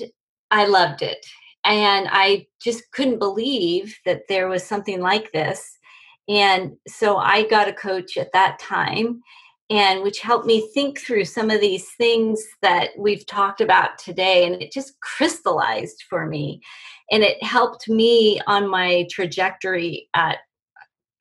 [0.51, 1.25] I loved it.
[1.65, 5.79] And I just couldn't believe that there was something like this.
[6.29, 9.21] And so I got a coach at that time,
[9.71, 14.45] and which helped me think through some of these things that we've talked about today.
[14.45, 16.61] And it just crystallized for me.
[17.13, 20.39] And it helped me on my trajectory at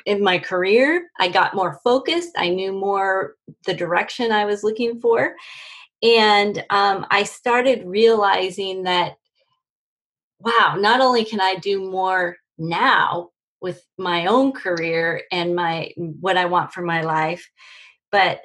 [0.05, 1.09] in my career.
[1.19, 2.31] I got more focused.
[2.37, 3.35] I knew more
[3.65, 5.35] the direction I was looking for.
[6.01, 9.15] And um, I started realizing that
[10.39, 13.29] wow, not only can I do more now
[13.61, 17.45] with my own career and my what I want for my life,
[18.11, 18.41] but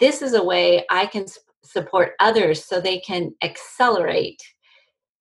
[0.00, 1.26] this is a way I can
[1.64, 4.42] support others so they can accelerate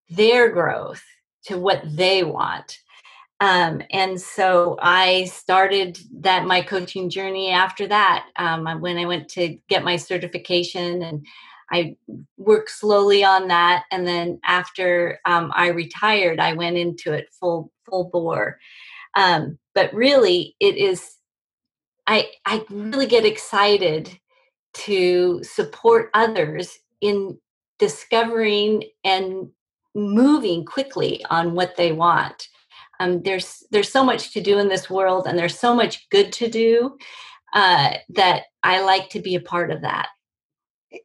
[0.10, 1.04] their growth
[1.46, 2.78] to what they want.
[3.40, 8.28] Um, and so I started that my coaching journey after that.
[8.38, 11.26] Um, when I went to get my certification and
[11.72, 11.96] I
[12.38, 17.72] worked slowly on that, and then after um, I retired, I went into it full
[17.86, 18.60] full bore.
[19.16, 21.16] Um, but really, it is
[22.12, 24.20] I I really get excited
[24.86, 27.39] to support others in
[27.80, 29.49] discovering and
[29.95, 32.49] moving quickly on what they want.
[32.99, 36.34] Um, there's there's so much to do in this world, and there's so much good
[36.34, 36.97] to do
[37.53, 40.09] uh, that I like to be a part of that.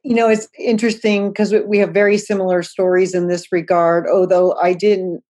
[0.03, 4.73] you know it's interesting because we have very similar stories in this regard although i
[4.73, 5.23] didn't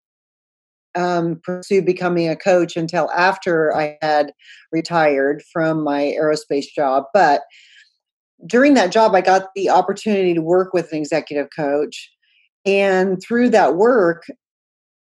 [0.98, 4.34] um, pursue becoming a coach until after i had
[4.72, 7.42] retired from my aerospace job but
[8.46, 12.12] during that job i got the opportunity to work with an executive coach
[12.66, 14.24] and through that work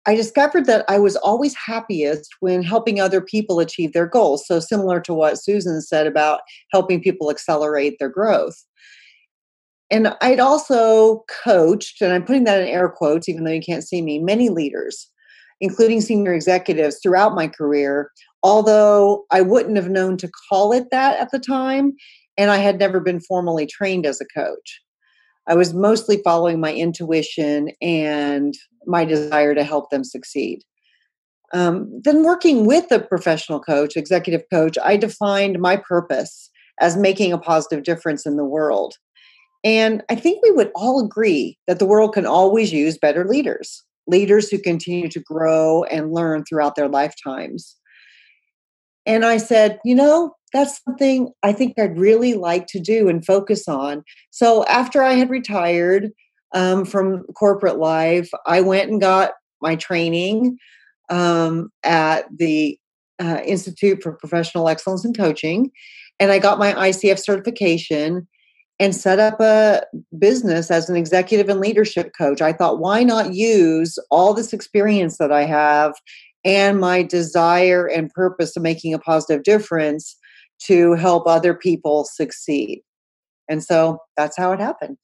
[0.06, 4.60] i discovered that i was always happiest when helping other people achieve their goals so
[4.60, 6.40] similar to what susan said about
[6.72, 8.64] helping people accelerate their growth.
[9.90, 13.86] And I'd also coached, and I'm putting that in air quotes, even though you can't
[13.86, 15.10] see me, many leaders,
[15.60, 18.10] including senior executives throughout my career,
[18.42, 21.94] although I wouldn't have known to call it that at the time.
[22.36, 24.80] And I had never been formally trained as a coach.
[25.48, 28.54] I was mostly following my intuition and
[28.86, 30.62] my desire to help them succeed.
[31.54, 36.50] Um, then, working with a professional coach, executive coach, I defined my purpose
[36.80, 38.94] as making a positive difference in the world.
[39.64, 43.82] And I think we would all agree that the world can always use better leaders,
[44.08, 47.76] leaders who continue to grow and learn throughout their lifetimes.
[49.06, 53.24] And I said, you know, that's something I think I'd really like to do and
[53.24, 54.02] focus on.
[54.30, 56.10] So after I had retired
[56.54, 60.58] um, from corporate life, I went and got my training
[61.10, 62.78] um, at the
[63.20, 65.70] uh, Institute for Professional Excellence in Coaching.
[66.20, 68.26] And I got my ICF certification
[68.80, 69.82] and set up a
[70.18, 72.40] business as an executive and leadership coach.
[72.40, 75.94] I thought, why not use all this experience that I have
[76.44, 80.16] and my desire and purpose of making a positive difference
[80.64, 82.82] to help other people succeed?
[83.48, 84.96] And so that's how it happened.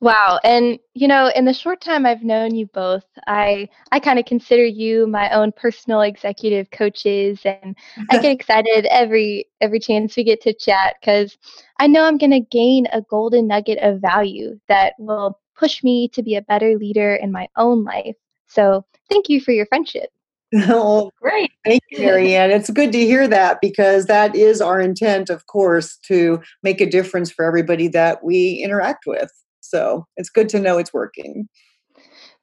[0.00, 0.38] Wow.
[0.44, 4.26] And you know, in the short time I've known you both, I I kind of
[4.26, 7.76] consider you my own personal executive coaches and
[8.10, 11.38] I get excited every every chance we get to chat cuz
[11.78, 16.08] I know I'm going to gain a golden nugget of value that will push me
[16.08, 18.16] to be a better leader in my own life.
[18.48, 20.10] So, thank you for your friendship.
[20.68, 21.50] Oh, great.
[21.64, 22.50] Thank you, Maryanne.
[22.50, 26.88] It's good to hear that because that is our intent, of course, to make a
[26.88, 29.30] difference for everybody that we interact with.
[29.68, 31.48] So it's good to know it's working.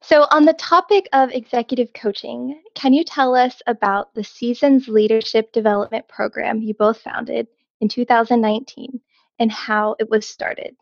[0.01, 5.53] So, on the topic of executive coaching, can you tell us about the Seasons Leadership
[5.53, 7.47] Development Program you both founded
[7.79, 8.99] in 2019
[9.39, 10.75] and how it was started?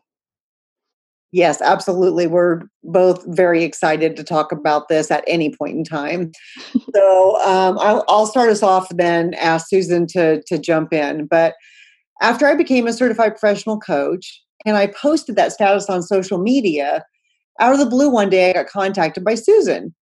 [1.30, 2.26] Yes, absolutely.
[2.26, 6.32] We're both very excited to talk about this at any point in time.
[6.94, 11.26] so um, I'll, I'll, start us off, then ask Susan to to jump in.
[11.26, 11.54] But
[12.20, 17.04] after I became a certified professional coach, and I posted that status on social media,
[17.60, 19.94] out of the blue one day I got contacted by Susan.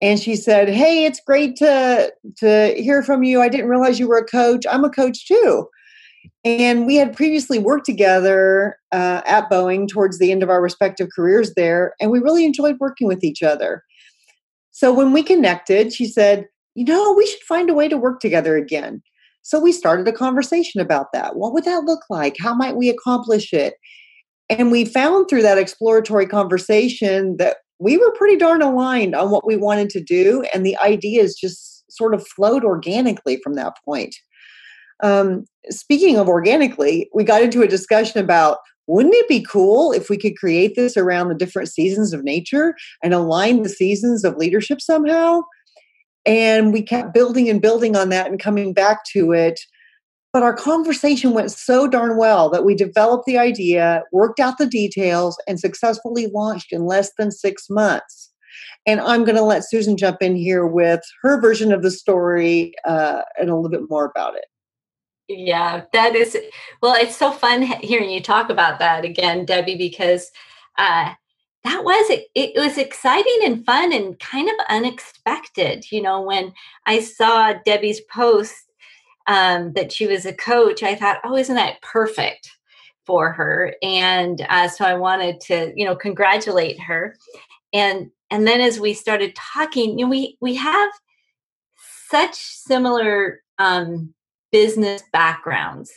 [0.00, 3.40] And she said, Hey, it's great to to hear from you.
[3.40, 4.64] I didn't realize you were a coach.
[4.70, 5.68] I'm a coach too.
[6.44, 11.08] And we had previously worked together uh, at Boeing towards the end of our respective
[11.14, 13.84] careers there, and we really enjoyed working with each other.
[14.72, 18.20] So when we connected, she said, You know, we should find a way to work
[18.20, 19.02] together again.
[19.42, 21.36] So we started a conversation about that.
[21.36, 22.36] What would that look like?
[22.40, 23.74] How might we accomplish it?
[24.50, 29.46] And we found through that exploratory conversation that we were pretty darn aligned on what
[29.46, 30.44] we wanted to do.
[30.54, 34.14] And the ideas just sort of flowed organically from that point.
[35.02, 40.10] Um, speaking of organically, we got into a discussion about wouldn't it be cool if
[40.10, 44.36] we could create this around the different seasons of nature and align the seasons of
[44.36, 45.40] leadership somehow?
[46.24, 49.60] And we kept building and building on that and coming back to it
[50.32, 54.66] but our conversation went so darn well that we developed the idea, worked out the
[54.66, 58.30] details, and successfully launched in less than six months.
[58.86, 62.72] And I'm going to let Susan jump in here with her version of the story
[62.84, 64.46] uh, and a little bit more about it.
[65.28, 66.36] Yeah, that is,
[66.82, 70.30] well, it's so fun hearing you talk about that again, Debbie, because
[70.78, 71.12] uh,
[71.64, 76.52] that was it, it was exciting and fun and kind of unexpected you know when
[76.86, 78.71] i saw debbie's post
[79.26, 82.50] um, that she was a coach, I thought, oh, isn't that perfect
[83.04, 83.74] for her?
[83.82, 87.16] And uh, so I wanted to, you know, congratulate her.
[87.72, 90.90] And and then as we started talking, you know, we we have
[92.10, 94.14] such similar um,
[94.50, 95.90] business backgrounds.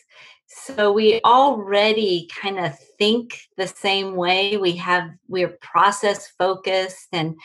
[0.48, 4.58] So we already kind of think the same way.
[4.58, 7.36] We have we're process focused and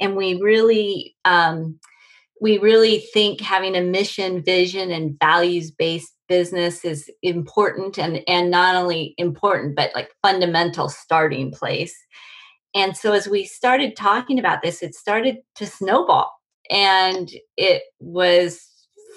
[0.00, 1.78] and we really um,
[2.40, 8.50] we really think having a mission, vision, and values based business is important and, and
[8.50, 11.94] not only important, but like fundamental starting place.
[12.74, 16.32] And so as we started talking about this, it started to snowball
[16.70, 18.68] and it was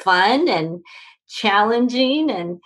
[0.02, 0.82] fun and
[1.28, 2.60] challenging and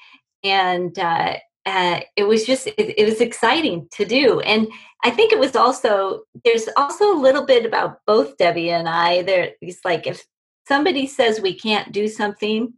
[0.43, 4.67] and uh, uh, it was just it, it, was exciting to do and
[5.03, 9.21] i think it was also there's also a little bit about both debbie and i
[9.23, 10.23] there it's like if
[10.67, 12.73] somebody says we can't do something,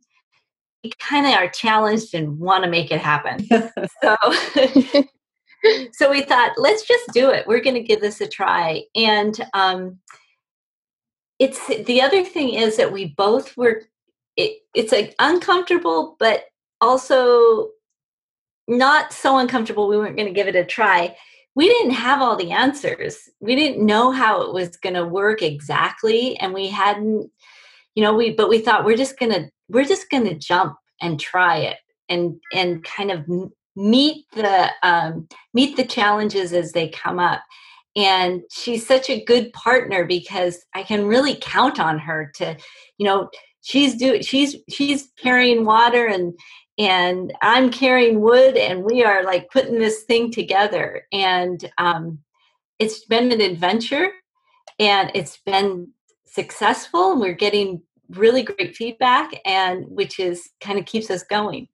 [0.84, 3.48] we kind of are challenged and want to make it happen.
[4.02, 4.16] so,
[5.94, 7.48] so we thought, let's just do it.
[7.48, 8.84] We're going to give this a try.
[8.96, 10.00] And um,
[11.40, 13.84] it's the other thing is that we both were.
[14.36, 16.46] It, it's like uncomfortable, but
[16.82, 17.70] also
[18.68, 19.88] not so uncomfortable.
[19.88, 21.16] We weren't going to give it a try
[21.56, 23.30] we didn't have all the answers.
[23.40, 26.38] We didn't know how it was going to work exactly.
[26.40, 27.30] And we hadn't
[27.96, 31.58] you know we but we thought we're just gonna we're just gonna jump and try
[31.58, 31.78] it
[32.10, 33.26] and and kind of
[33.76, 37.42] meet the um, meet the challenges as they come up.
[37.96, 42.58] And she's such a good partner because i can really count on her to
[42.98, 43.30] you know
[43.62, 46.34] she's do she's she's carrying water and
[46.80, 51.06] and i'm carrying wood and we are like putting this thing together.
[51.12, 52.20] And um,
[52.80, 54.12] it's been an adventure
[54.80, 55.92] and it's been
[56.34, 61.68] successful and we're getting really great feedback and which is kind of keeps us going.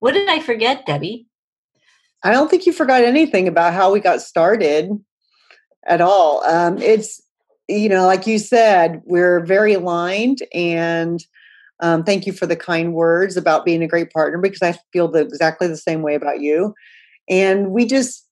[0.00, 1.26] What did i forget debbie?
[2.22, 4.90] I don't think you forgot anything about how we got started
[5.86, 6.44] at all.
[6.44, 7.20] Um, it's
[7.68, 11.24] you know like you said we're very aligned and
[11.80, 15.08] um, thank you for the kind words about being a great partner because i feel
[15.08, 16.74] the, exactly the same way about you.
[17.28, 18.26] And we just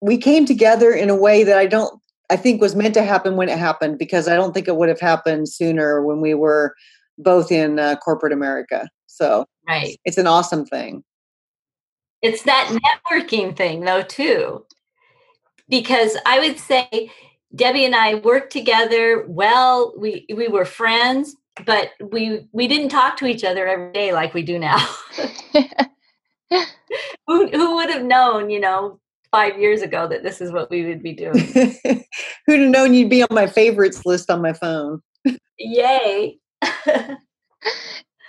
[0.00, 1.99] we came together in a way that i don't
[2.30, 4.88] I think was meant to happen when it happened because I don't think it would
[4.88, 6.74] have happened sooner when we were
[7.18, 8.88] both in uh, corporate America.
[9.06, 9.98] So right.
[10.04, 11.02] it's an awesome thing.
[12.22, 12.76] It's that
[13.10, 14.64] networking thing though too.
[15.68, 17.10] Because I would say
[17.54, 23.16] Debbie and I worked together well, we we were friends, but we we didn't talk
[23.18, 24.78] to each other every day like we do now.
[27.26, 28.98] who, who would have known, you know,
[29.30, 31.38] five years ago that this is what we would be doing.
[32.46, 35.00] Who'd have known you'd be on my favorites list on my phone?
[35.58, 36.38] Yay.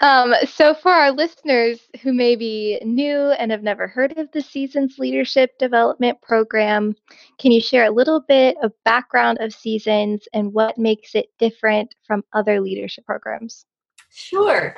[0.01, 4.41] um, so, for our listeners who may be new and have never heard of the
[4.41, 6.95] Seasons Leadership Development Program,
[7.39, 11.95] can you share a little bit of background of Seasons and what makes it different
[12.05, 13.65] from other leadership programs?
[14.09, 14.75] Sure.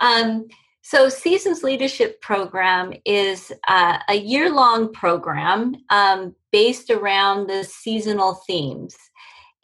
[0.00, 0.48] Um,
[0.90, 8.34] so, Seasons Leadership Program is uh, a year long program um, based around the seasonal
[8.44, 8.96] themes.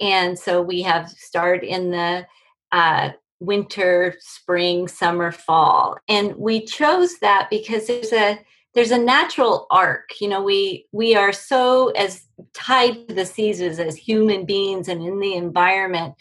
[0.00, 2.28] And so we have started in the
[2.70, 3.10] uh,
[3.40, 5.98] winter, spring, summer, fall.
[6.08, 8.38] And we chose that because there's a
[8.76, 10.20] there's a natural arc.
[10.20, 12.24] You know, we we are so as
[12.54, 16.14] tied to the seasons as human beings and in the environment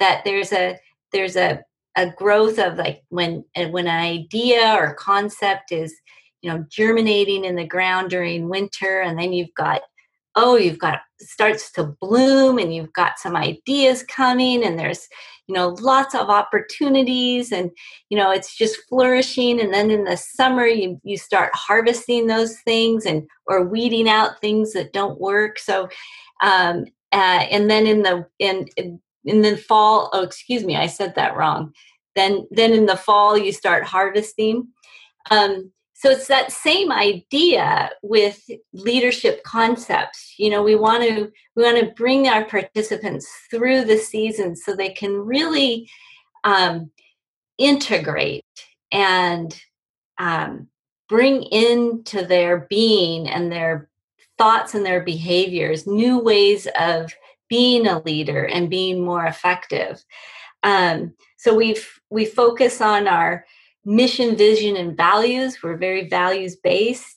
[0.00, 0.80] that there's a
[1.12, 1.62] there's a
[1.98, 5.94] a growth of like when when an idea or concept is
[6.42, 9.82] you know germinating in the ground during winter and then you've got
[10.36, 15.08] oh you've got starts to bloom and you've got some ideas coming and there's
[15.48, 17.72] you know lots of opportunities and
[18.10, 22.60] you know it's just flourishing and then in the summer you you start harvesting those
[22.60, 25.58] things and or weeding out things that don't work.
[25.58, 25.88] So
[26.42, 31.14] um uh, and then in the in in the fall oh excuse me i said
[31.14, 31.72] that wrong.
[32.16, 34.68] Then then in the fall you start harvesting.
[35.30, 38.40] Um, so it's that same idea with
[38.72, 40.34] leadership concepts.
[40.38, 44.74] You know we want to we want to bring our participants through the season so
[44.74, 45.88] they can really
[46.44, 46.90] um,
[47.58, 48.44] integrate
[48.90, 49.60] and
[50.18, 50.68] um,
[51.08, 53.88] bring into their being and their
[54.38, 57.12] thoughts and their behaviors new ways of
[57.48, 60.04] being a leader and being more effective.
[60.62, 63.44] Um, so we've we focus on our
[63.84, 65.62] mission, vision, and values.
[65.62, 67.16] We're very values based.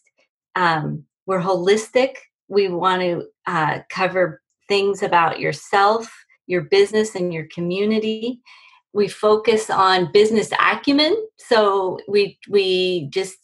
[0.55, 2.15] Um, we're holistic.
[2.47, 6.11] We want to uh, cover things about yourself,
[6.47, 8.41] your business, and your community.
[8.93, 11.15] We focus on business acumen.
[11.37, 13.37] So we we just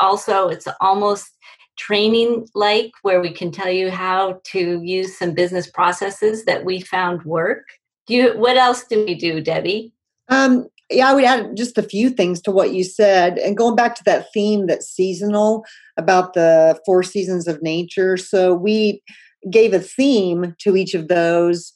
[0.00, 1.30] also it's almost
[1.76, 6.80] training like where we can tell you how to use some business processes that we
[6.80, 7.64] found work.
[8.06, 9.92] Do you what else do we do debbie?
[10.28, 13.74] Um, yeah i would add just a few things to what you said and going
[13.74, 15.64] back to that theme that's seasonal
[15.96, 18.16] about the four seasons of nature.
[18.16, 19.02] So we
[19.50, 21.72] gave a theme to each of those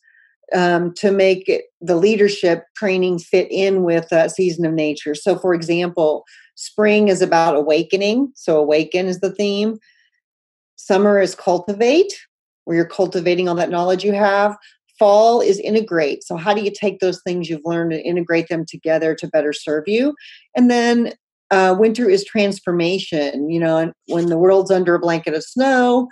[0.55, 5.15] um, to make it, the leadership training fit in with a season of nature.
[5.15, 6.25] So for example
[6.59, 8.33] Spring is about awakening.
[8.35, 9.79] So, awaken is the theme.
[10.75, 12.13] Summer is cultivate,
[12.65, 14.57] where you're cultivating all that knowledge you have.
[14.99, 16.25] Fall is integrate.
[16.25, 19.53] So, how do you take those things you've learned and integrate them together to better
[19.53, 20.17] serve you?
[20.57, 21.13] And then
[21.53, 23.49] uh, winter is transformation.
[23.49, 26.09] You know, when the world's under a blanket of snow,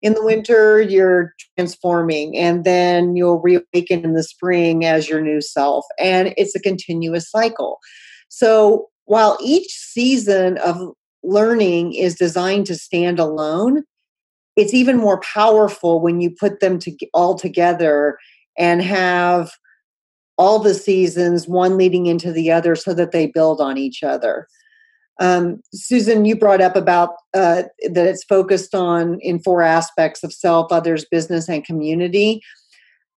[0.00, 5.40] in the winter you're transforming and then you'll reawaken in the spring as your new
[5.40, 7.80] self and it's a continuous cycle
[8.28, 10.92] so while each season of
[11.22, 13.82] learning is designed to stand alone,
[14.54, 18.18] it's even more powerful when you put them to, all together
[18.58, 19.50] and have
[20.36, 24.46] all the seasons, one leading into the other, so that they build on each other.
[25.18, 30.34] Um, Susan, you brought up about uh, that it's focused on in four aspects of
[30.34, 32.42] self, others, business, and community.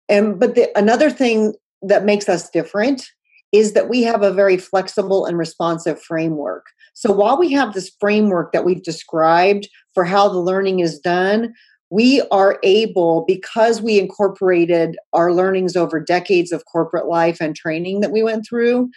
[0.07, 3.11] And but the, another thing that makes us different
[3.51, 6.65] is that we have a very flexible and responsive framework.
[6.93, 11.53] So while we have this framework that we've described for how the learning is done,
[11.89, 17.99] we are able, because we incorporated our learnings over decades of corporate life and training
[17.99, 18.89] that we went through,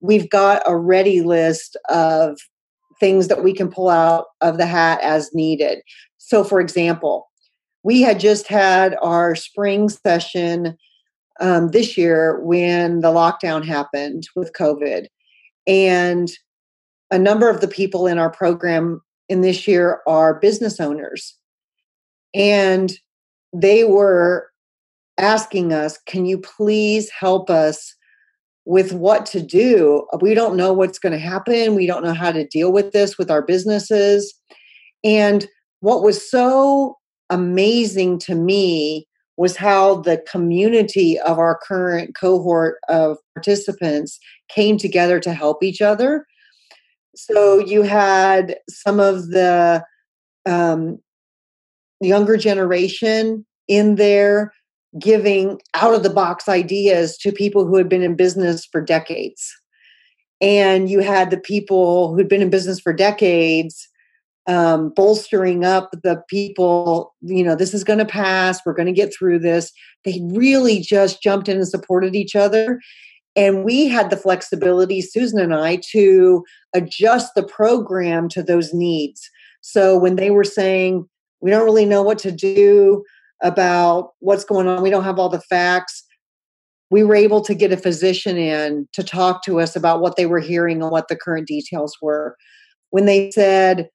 [0.00, 2.38] we've got a ready list of
[3.00, 5.80] things that we can pull out of the hat as needed.
[6.18, 7.30] So, for example,
[7.82, 10.76] we had just had our spring session
[11.40, 15.06] um, this year when the lockdown happened with COVID.
[15.66, 16.30] And
[17.10, 21.36] a number of the people in our program in this year are business owners.
[22.34, 22.92] And
[23.52, 24.50] they were
[25.18, 27.94] asking us, can you please help us
[28.64, 30.06] with what to do?
[30.20, 31.74] We don't know what's going to happen.
[31.74, 34.34] We don't know how to deal with this with our businesses.
[35.04, 35.46] And
[35.80, 36.96] what was so
[37.30, 39.06] amazing to me
[39.36, 44.18] was how the community of our current cohort of participants
[44.48, 46.26] came together to help each other.
[47.16, 49.84] So you had some of the
[50.46, 50.98] um,
[52.00, 54.52] younger generation in there
[54.98, 59.52] giving out of the box ideas to people who had been in business for decades.
[60.40, 63.88] And you had the people who'd been in business for decades
[64.46, 68.92] um, bolstering up the people, you know, this is going to pass, we're going to
[68.92, 69.72] get through this.
[70.04, 72.80] They really just jumped in and supported each other.
[73.36, 79.28] And we had the flexibility, Susan and I, to adjust the program to those needs.
[79.60, 81.08] So when they were saying,
[81.40, 83.02] we don't really know what to do
[83.42, 86.04] about what's going on, we don't have all the facts,
[86.90, 90.26] we were able to get a physician in to talk to us about what they
[90.26, 92.36] were hearing and what the current details were.
[92.90, 93.88] When they said,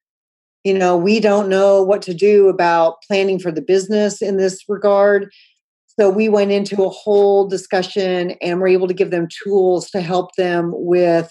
[0.64, 4.64] you know, we don't know what to do about planning for the business in this
[4.68, 5.32] regard,
[6.00, 10.00] so we went into a whole discussion and were able to give them tools to
[10.00, 11.30] help them with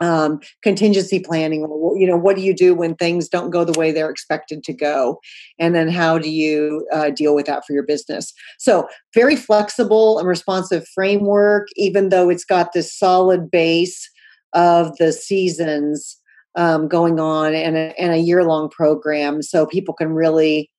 [0.00, 1.60] um, contingency planning
[1.96, 4.74] you know what do you do when things don't go the way they're expected to
[4.74, 5.18] go?
[5.58, 8.34] And then how do you uh, deal with that for your business?
[8.58, 14.10] So very flexible and responsive framework even though it's got this solid base
[14.52, 16.20] of the seasons
[16.56, 20.70] um, going on and a, and a year long program so people can really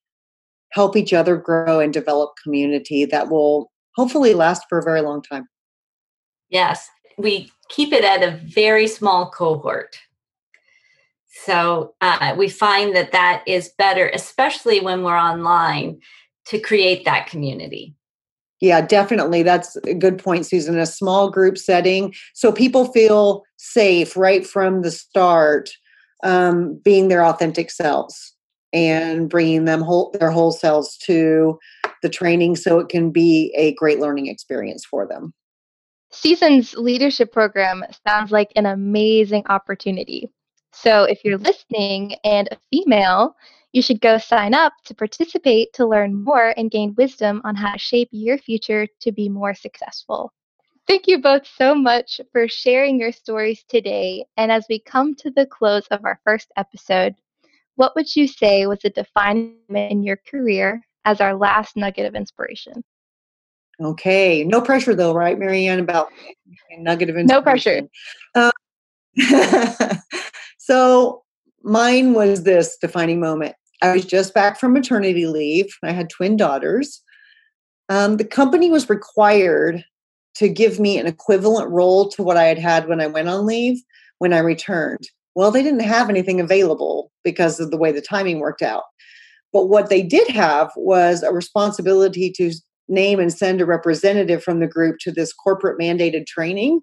[0.71, 5.21] help each other grow and develop community that will hopefully last for a very long
[5.21, 5.47] time.
[6.49, 9.97] Yes, we keep it at a very small cohort.
[11.43, 15.99] So uh, we find that that is better, especially when we're online,
[16.47, 17.95] to create that community.
[18.61, 19.43] Yeah, definitely.
[19.43, 20.77] That's a good point, Susan.
[20.79, 25.69] A small group setting so people feel safe right from the start,
[26.23, 28.33] um, being their authentic selves
[28.71, 31.59] and bringing them whole, their whole selves to
[32.01, 35.33] the training so it can be a great learning experience for them.
[36.11, 40.29] Season's leadership program sounds like an amazing opportunity.
[40.71, 43.35] So, if you're listening and a female,
[43.75, 47.73] you should go sign up to participate to learn more and gain wisdom on how
[47.73, 50.31] to shape your future to be more successful.
[50.87, 54.23] Thank you both so much for sharing your stories today.
[54.37, 57.15] And as we come to the close of our first episode,
[57.75, 62.05] what would you say was a defining moment in your career as our last nugget
[62.05, 62.81] of inspiration?
[63.83, 65.79] Okay, no pressure though, right, Maryanne?
[65.81, 66.13] About
[66.77, 67.27] nugget of inspiration.
[67.27, 67.81] No pressure.
[69.17, 69.97] Uh,
[70.59, 71.23] so
[71.61, 73.53] mine was this defining moment.
[73.85, 75.67] I was just back from maternity leave.
[75.83, 77.03] I had twin daughters.
[77.89, 79.85] Um, the company was required
[80.35, 83.45] to give me an equivalent role to what I had had when I went on
[83.45, 83.77] leave
[84.17, 85.07] when I returned.
[85.35, 88.83] Well, they didn't have anything available because of the way the timing worked out.
[89.53, 92.53] But what they did have was a responsibility to
[92.87, 96.81] name and send a representative from the group to this corporate mandated training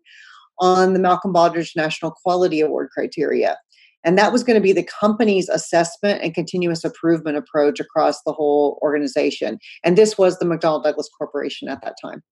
[0.60, 3.58] on the Malcolm Baldrige National Quality Award criteria.
[4.04, 8.32] And that was going to be the company's assessment and continuous improvement approach across the
[8.32, 9.58] whole organization.
[9.84, 12.22] And this was the McDonnell Douglas Corporation at that time.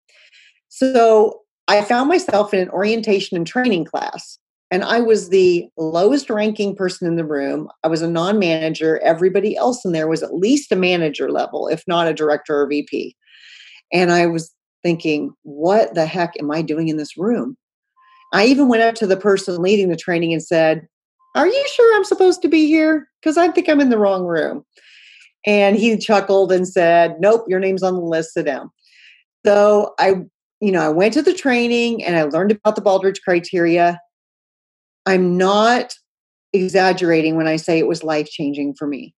[0.68, 4.38] So I found myself in an orientation and training class
[4.70, 7.68] and I was the lowest ranking person in the room.
[7.82, 9.00] I was a non manager.
[9.02, 12.68] Everybody else in there was at least a manager level, if not a director or
[12.68, 13.16] VP.
[13.92, 17.56] And I was thinking, what the heck am I doing in this room?
[18.32, 20.86] I even went up to the person leading the training and said,
[21.34, 23.08] Are you sure I'm supposed to be here?
[23.20, 24.64] Because I think I'm in the wrong room.
[25.46, 28.34] And he chuckled and said, Nope, your name's on the list.
[28.34, 28.70] Sit down.
[29.46, 30.16] So I,
[30.60, 33.98] you know, I went to the training and I learned about the Baldrige criteria
[35.06, 35.94] I'm not
[36.52, 39.14] exaggerating when I say it was life changing for me.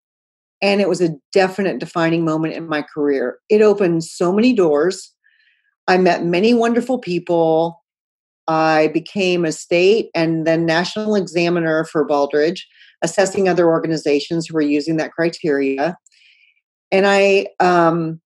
[0.62, 3.40] And it was a definite defining moment in my career.
[3.50, 5.12] It opened so many doors.
[5.88, 7.81] I met many wonderful people.
[8.52, 12.60] I became a state and then national examiner for Baldrige,
[13.02, 15.98] assessing other organizations who were using that criteria.
[16.92, 18.20] And I um,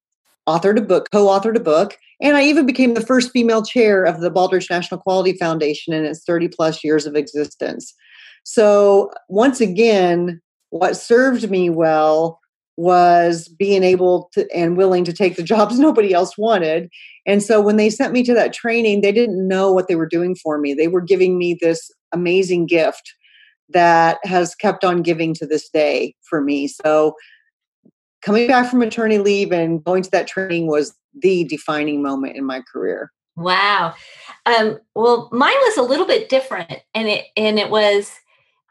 [0.50, 4.04] authored a book, co authored a book, and I even became the first female chair
[4.04, 7.94] of the Baldrige National Quality Foundation in its 30 plus years of existence.
[8.44, 12.40] So, once again, what served me well
[12.78, 16.90] was being able to and willing to take the jobs nobody else wanted.
[17.26, 20.08] And so, when they sent me to that training, they didn't know what they were
[20.08, 20.74] doing for me.
[20.74, 23.14] They were giving me this amazing gift
[23.70, 26.68] that has kept on giving to this day for me.
[26.68, 27.16] So,
[28.22, 32.46] coming back from maternity leave and going to that training was the defining moment in
[32.46, 33.12] my career.
[33.38, 33.94] Wow.
[34.46, 38.12] Um, well, mine was a little bit different, and it and it was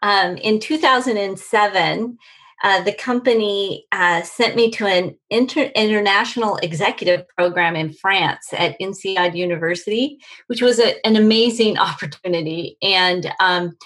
[0.02, 2.18] um, in 2007.
[2.65, 8.75] Uh, the company uh, sent me to an inter- international executive program in France at
[8.81, 12.77] INSEAD University, which was a, an amazing opportunity.
[12.83, 13.77] And um,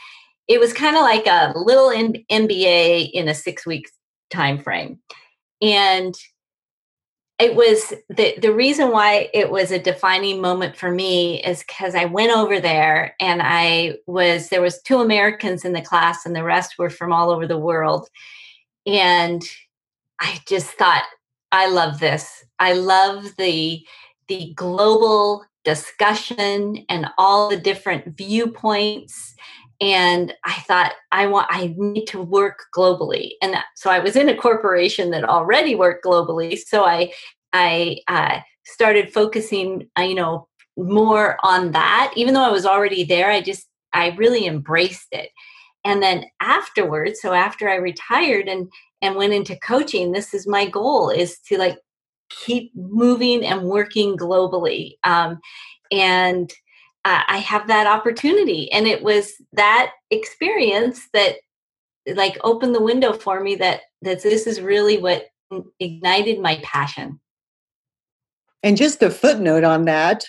[0.46, 3.90] it was kind of like a little M- MBA in a six week
[4.30, 5.00] time frame
[5.60, 6.14] and
[7.38, 11.94] it was the the reason why it was a defining moment for me is because
[11.94, 16.34] I went over there and I was there was two Americans in the class and
[16.34, 18.08] the rest were from all over the world
[18.88, 19.44] and
[20.20, 21.04] I just thought
[21.52, 22.44] I love this.
[22.58, 23.86] I love the
[24.28, 29.34] the global discussion and all the different viewpoints.
[29.80, 33.32] And i thought i want i need to work globally.
[33.42, 36.58] And so i was in a corporation that already worked globally.
[36.58, 37.12] So i
[37.52, 42.12] i uh, started focusing uh, you know more on that.
[42.16, 45.30] Even though i was already there i just i really embraced it
[45.84, 48.70] and then afterwards so after i retired and
[49.00, 51.78] and went into coaching this is my goal is to like
[52.30, 55.38] keep moving and working globally um,
[55.90, 56.52] and
[57.04, 58.70] uh, i have that opportunity.
[58.72, 61.36] And it was that experience that
[62.14, 65.26] like opened the window for me that that this is really what
[65.80, 67.20] ignited my passion.
[68.62, 70.24] And just a footnote on that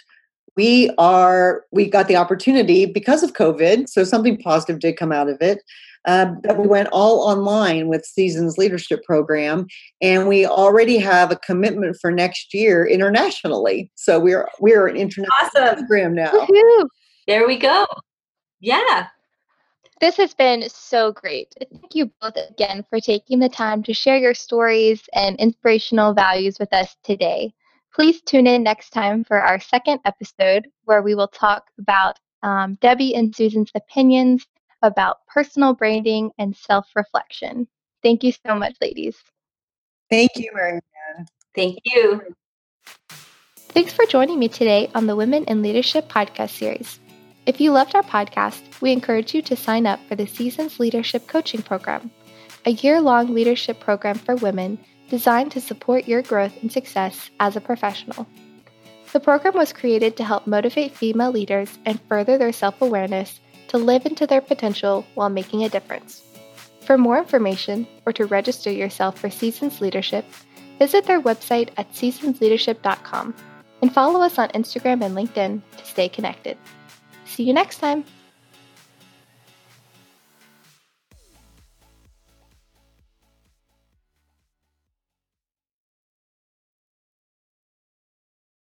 [0.60, 5.30] we are we got the opportunity because of covid so something positive did come out
[5.30, 5.60] of it
[6.06, 9.68] um, that we went all online with Seasons Leadership Program,
[10.02, 13.92] and we already have a commitment for next year internationally.
[13.96, 15.76] So we're we're an international awesome.
[15.80, 16.32] program now.
[16.32, 16.90] Woo-hoo.
[17.28, 17.86] There we go.
[18.62, 19.08] Yeah.
[20.00, 21.54] This has been so great.
[21.60, 26.58] Thank you both again for taking the time to share your stories and inspirational values
[26.58, 27.54] with us today.
[27.94, 32.78] Please tune in next time for our second episode where we will talk about um,
[32.82, 34.46] Debbie and Susan's opinions
[34.82, 37.68] about personal branding and self reflection.
[38.04, 39.18] Thank you so much, ladies.
[40.10, 41.28] Thank you, Maryanne.
[41.56, 42.22] Thank you.
[43.58, 47.00] Thanks for joining me today on the Women in Leadership podcast series.
[47.46, 51.28] If you loved our podcast, we encourage you to sign up for the Seasons Leadership
[51.28, 52.12] Coaching Program,
[52.66, 54.78] a year long leadership program for women
[55.10, 58.28] designed to support your growth and success as a professional.
[59.12, 63.40] The program was created to help motivate female leaders and further their self awareness
[63.70, 66.24] to live into their potential while making a difference.
[66.86, 70.26] For more information or to register yourself for Seasons Leadership,
[70.78, 73.36] visit their website at seasonsleadership.com
[73.82, 76.58] and follow us on Instagram and LinkedIn to stay connected.
[77.26, 78.06] See you next time!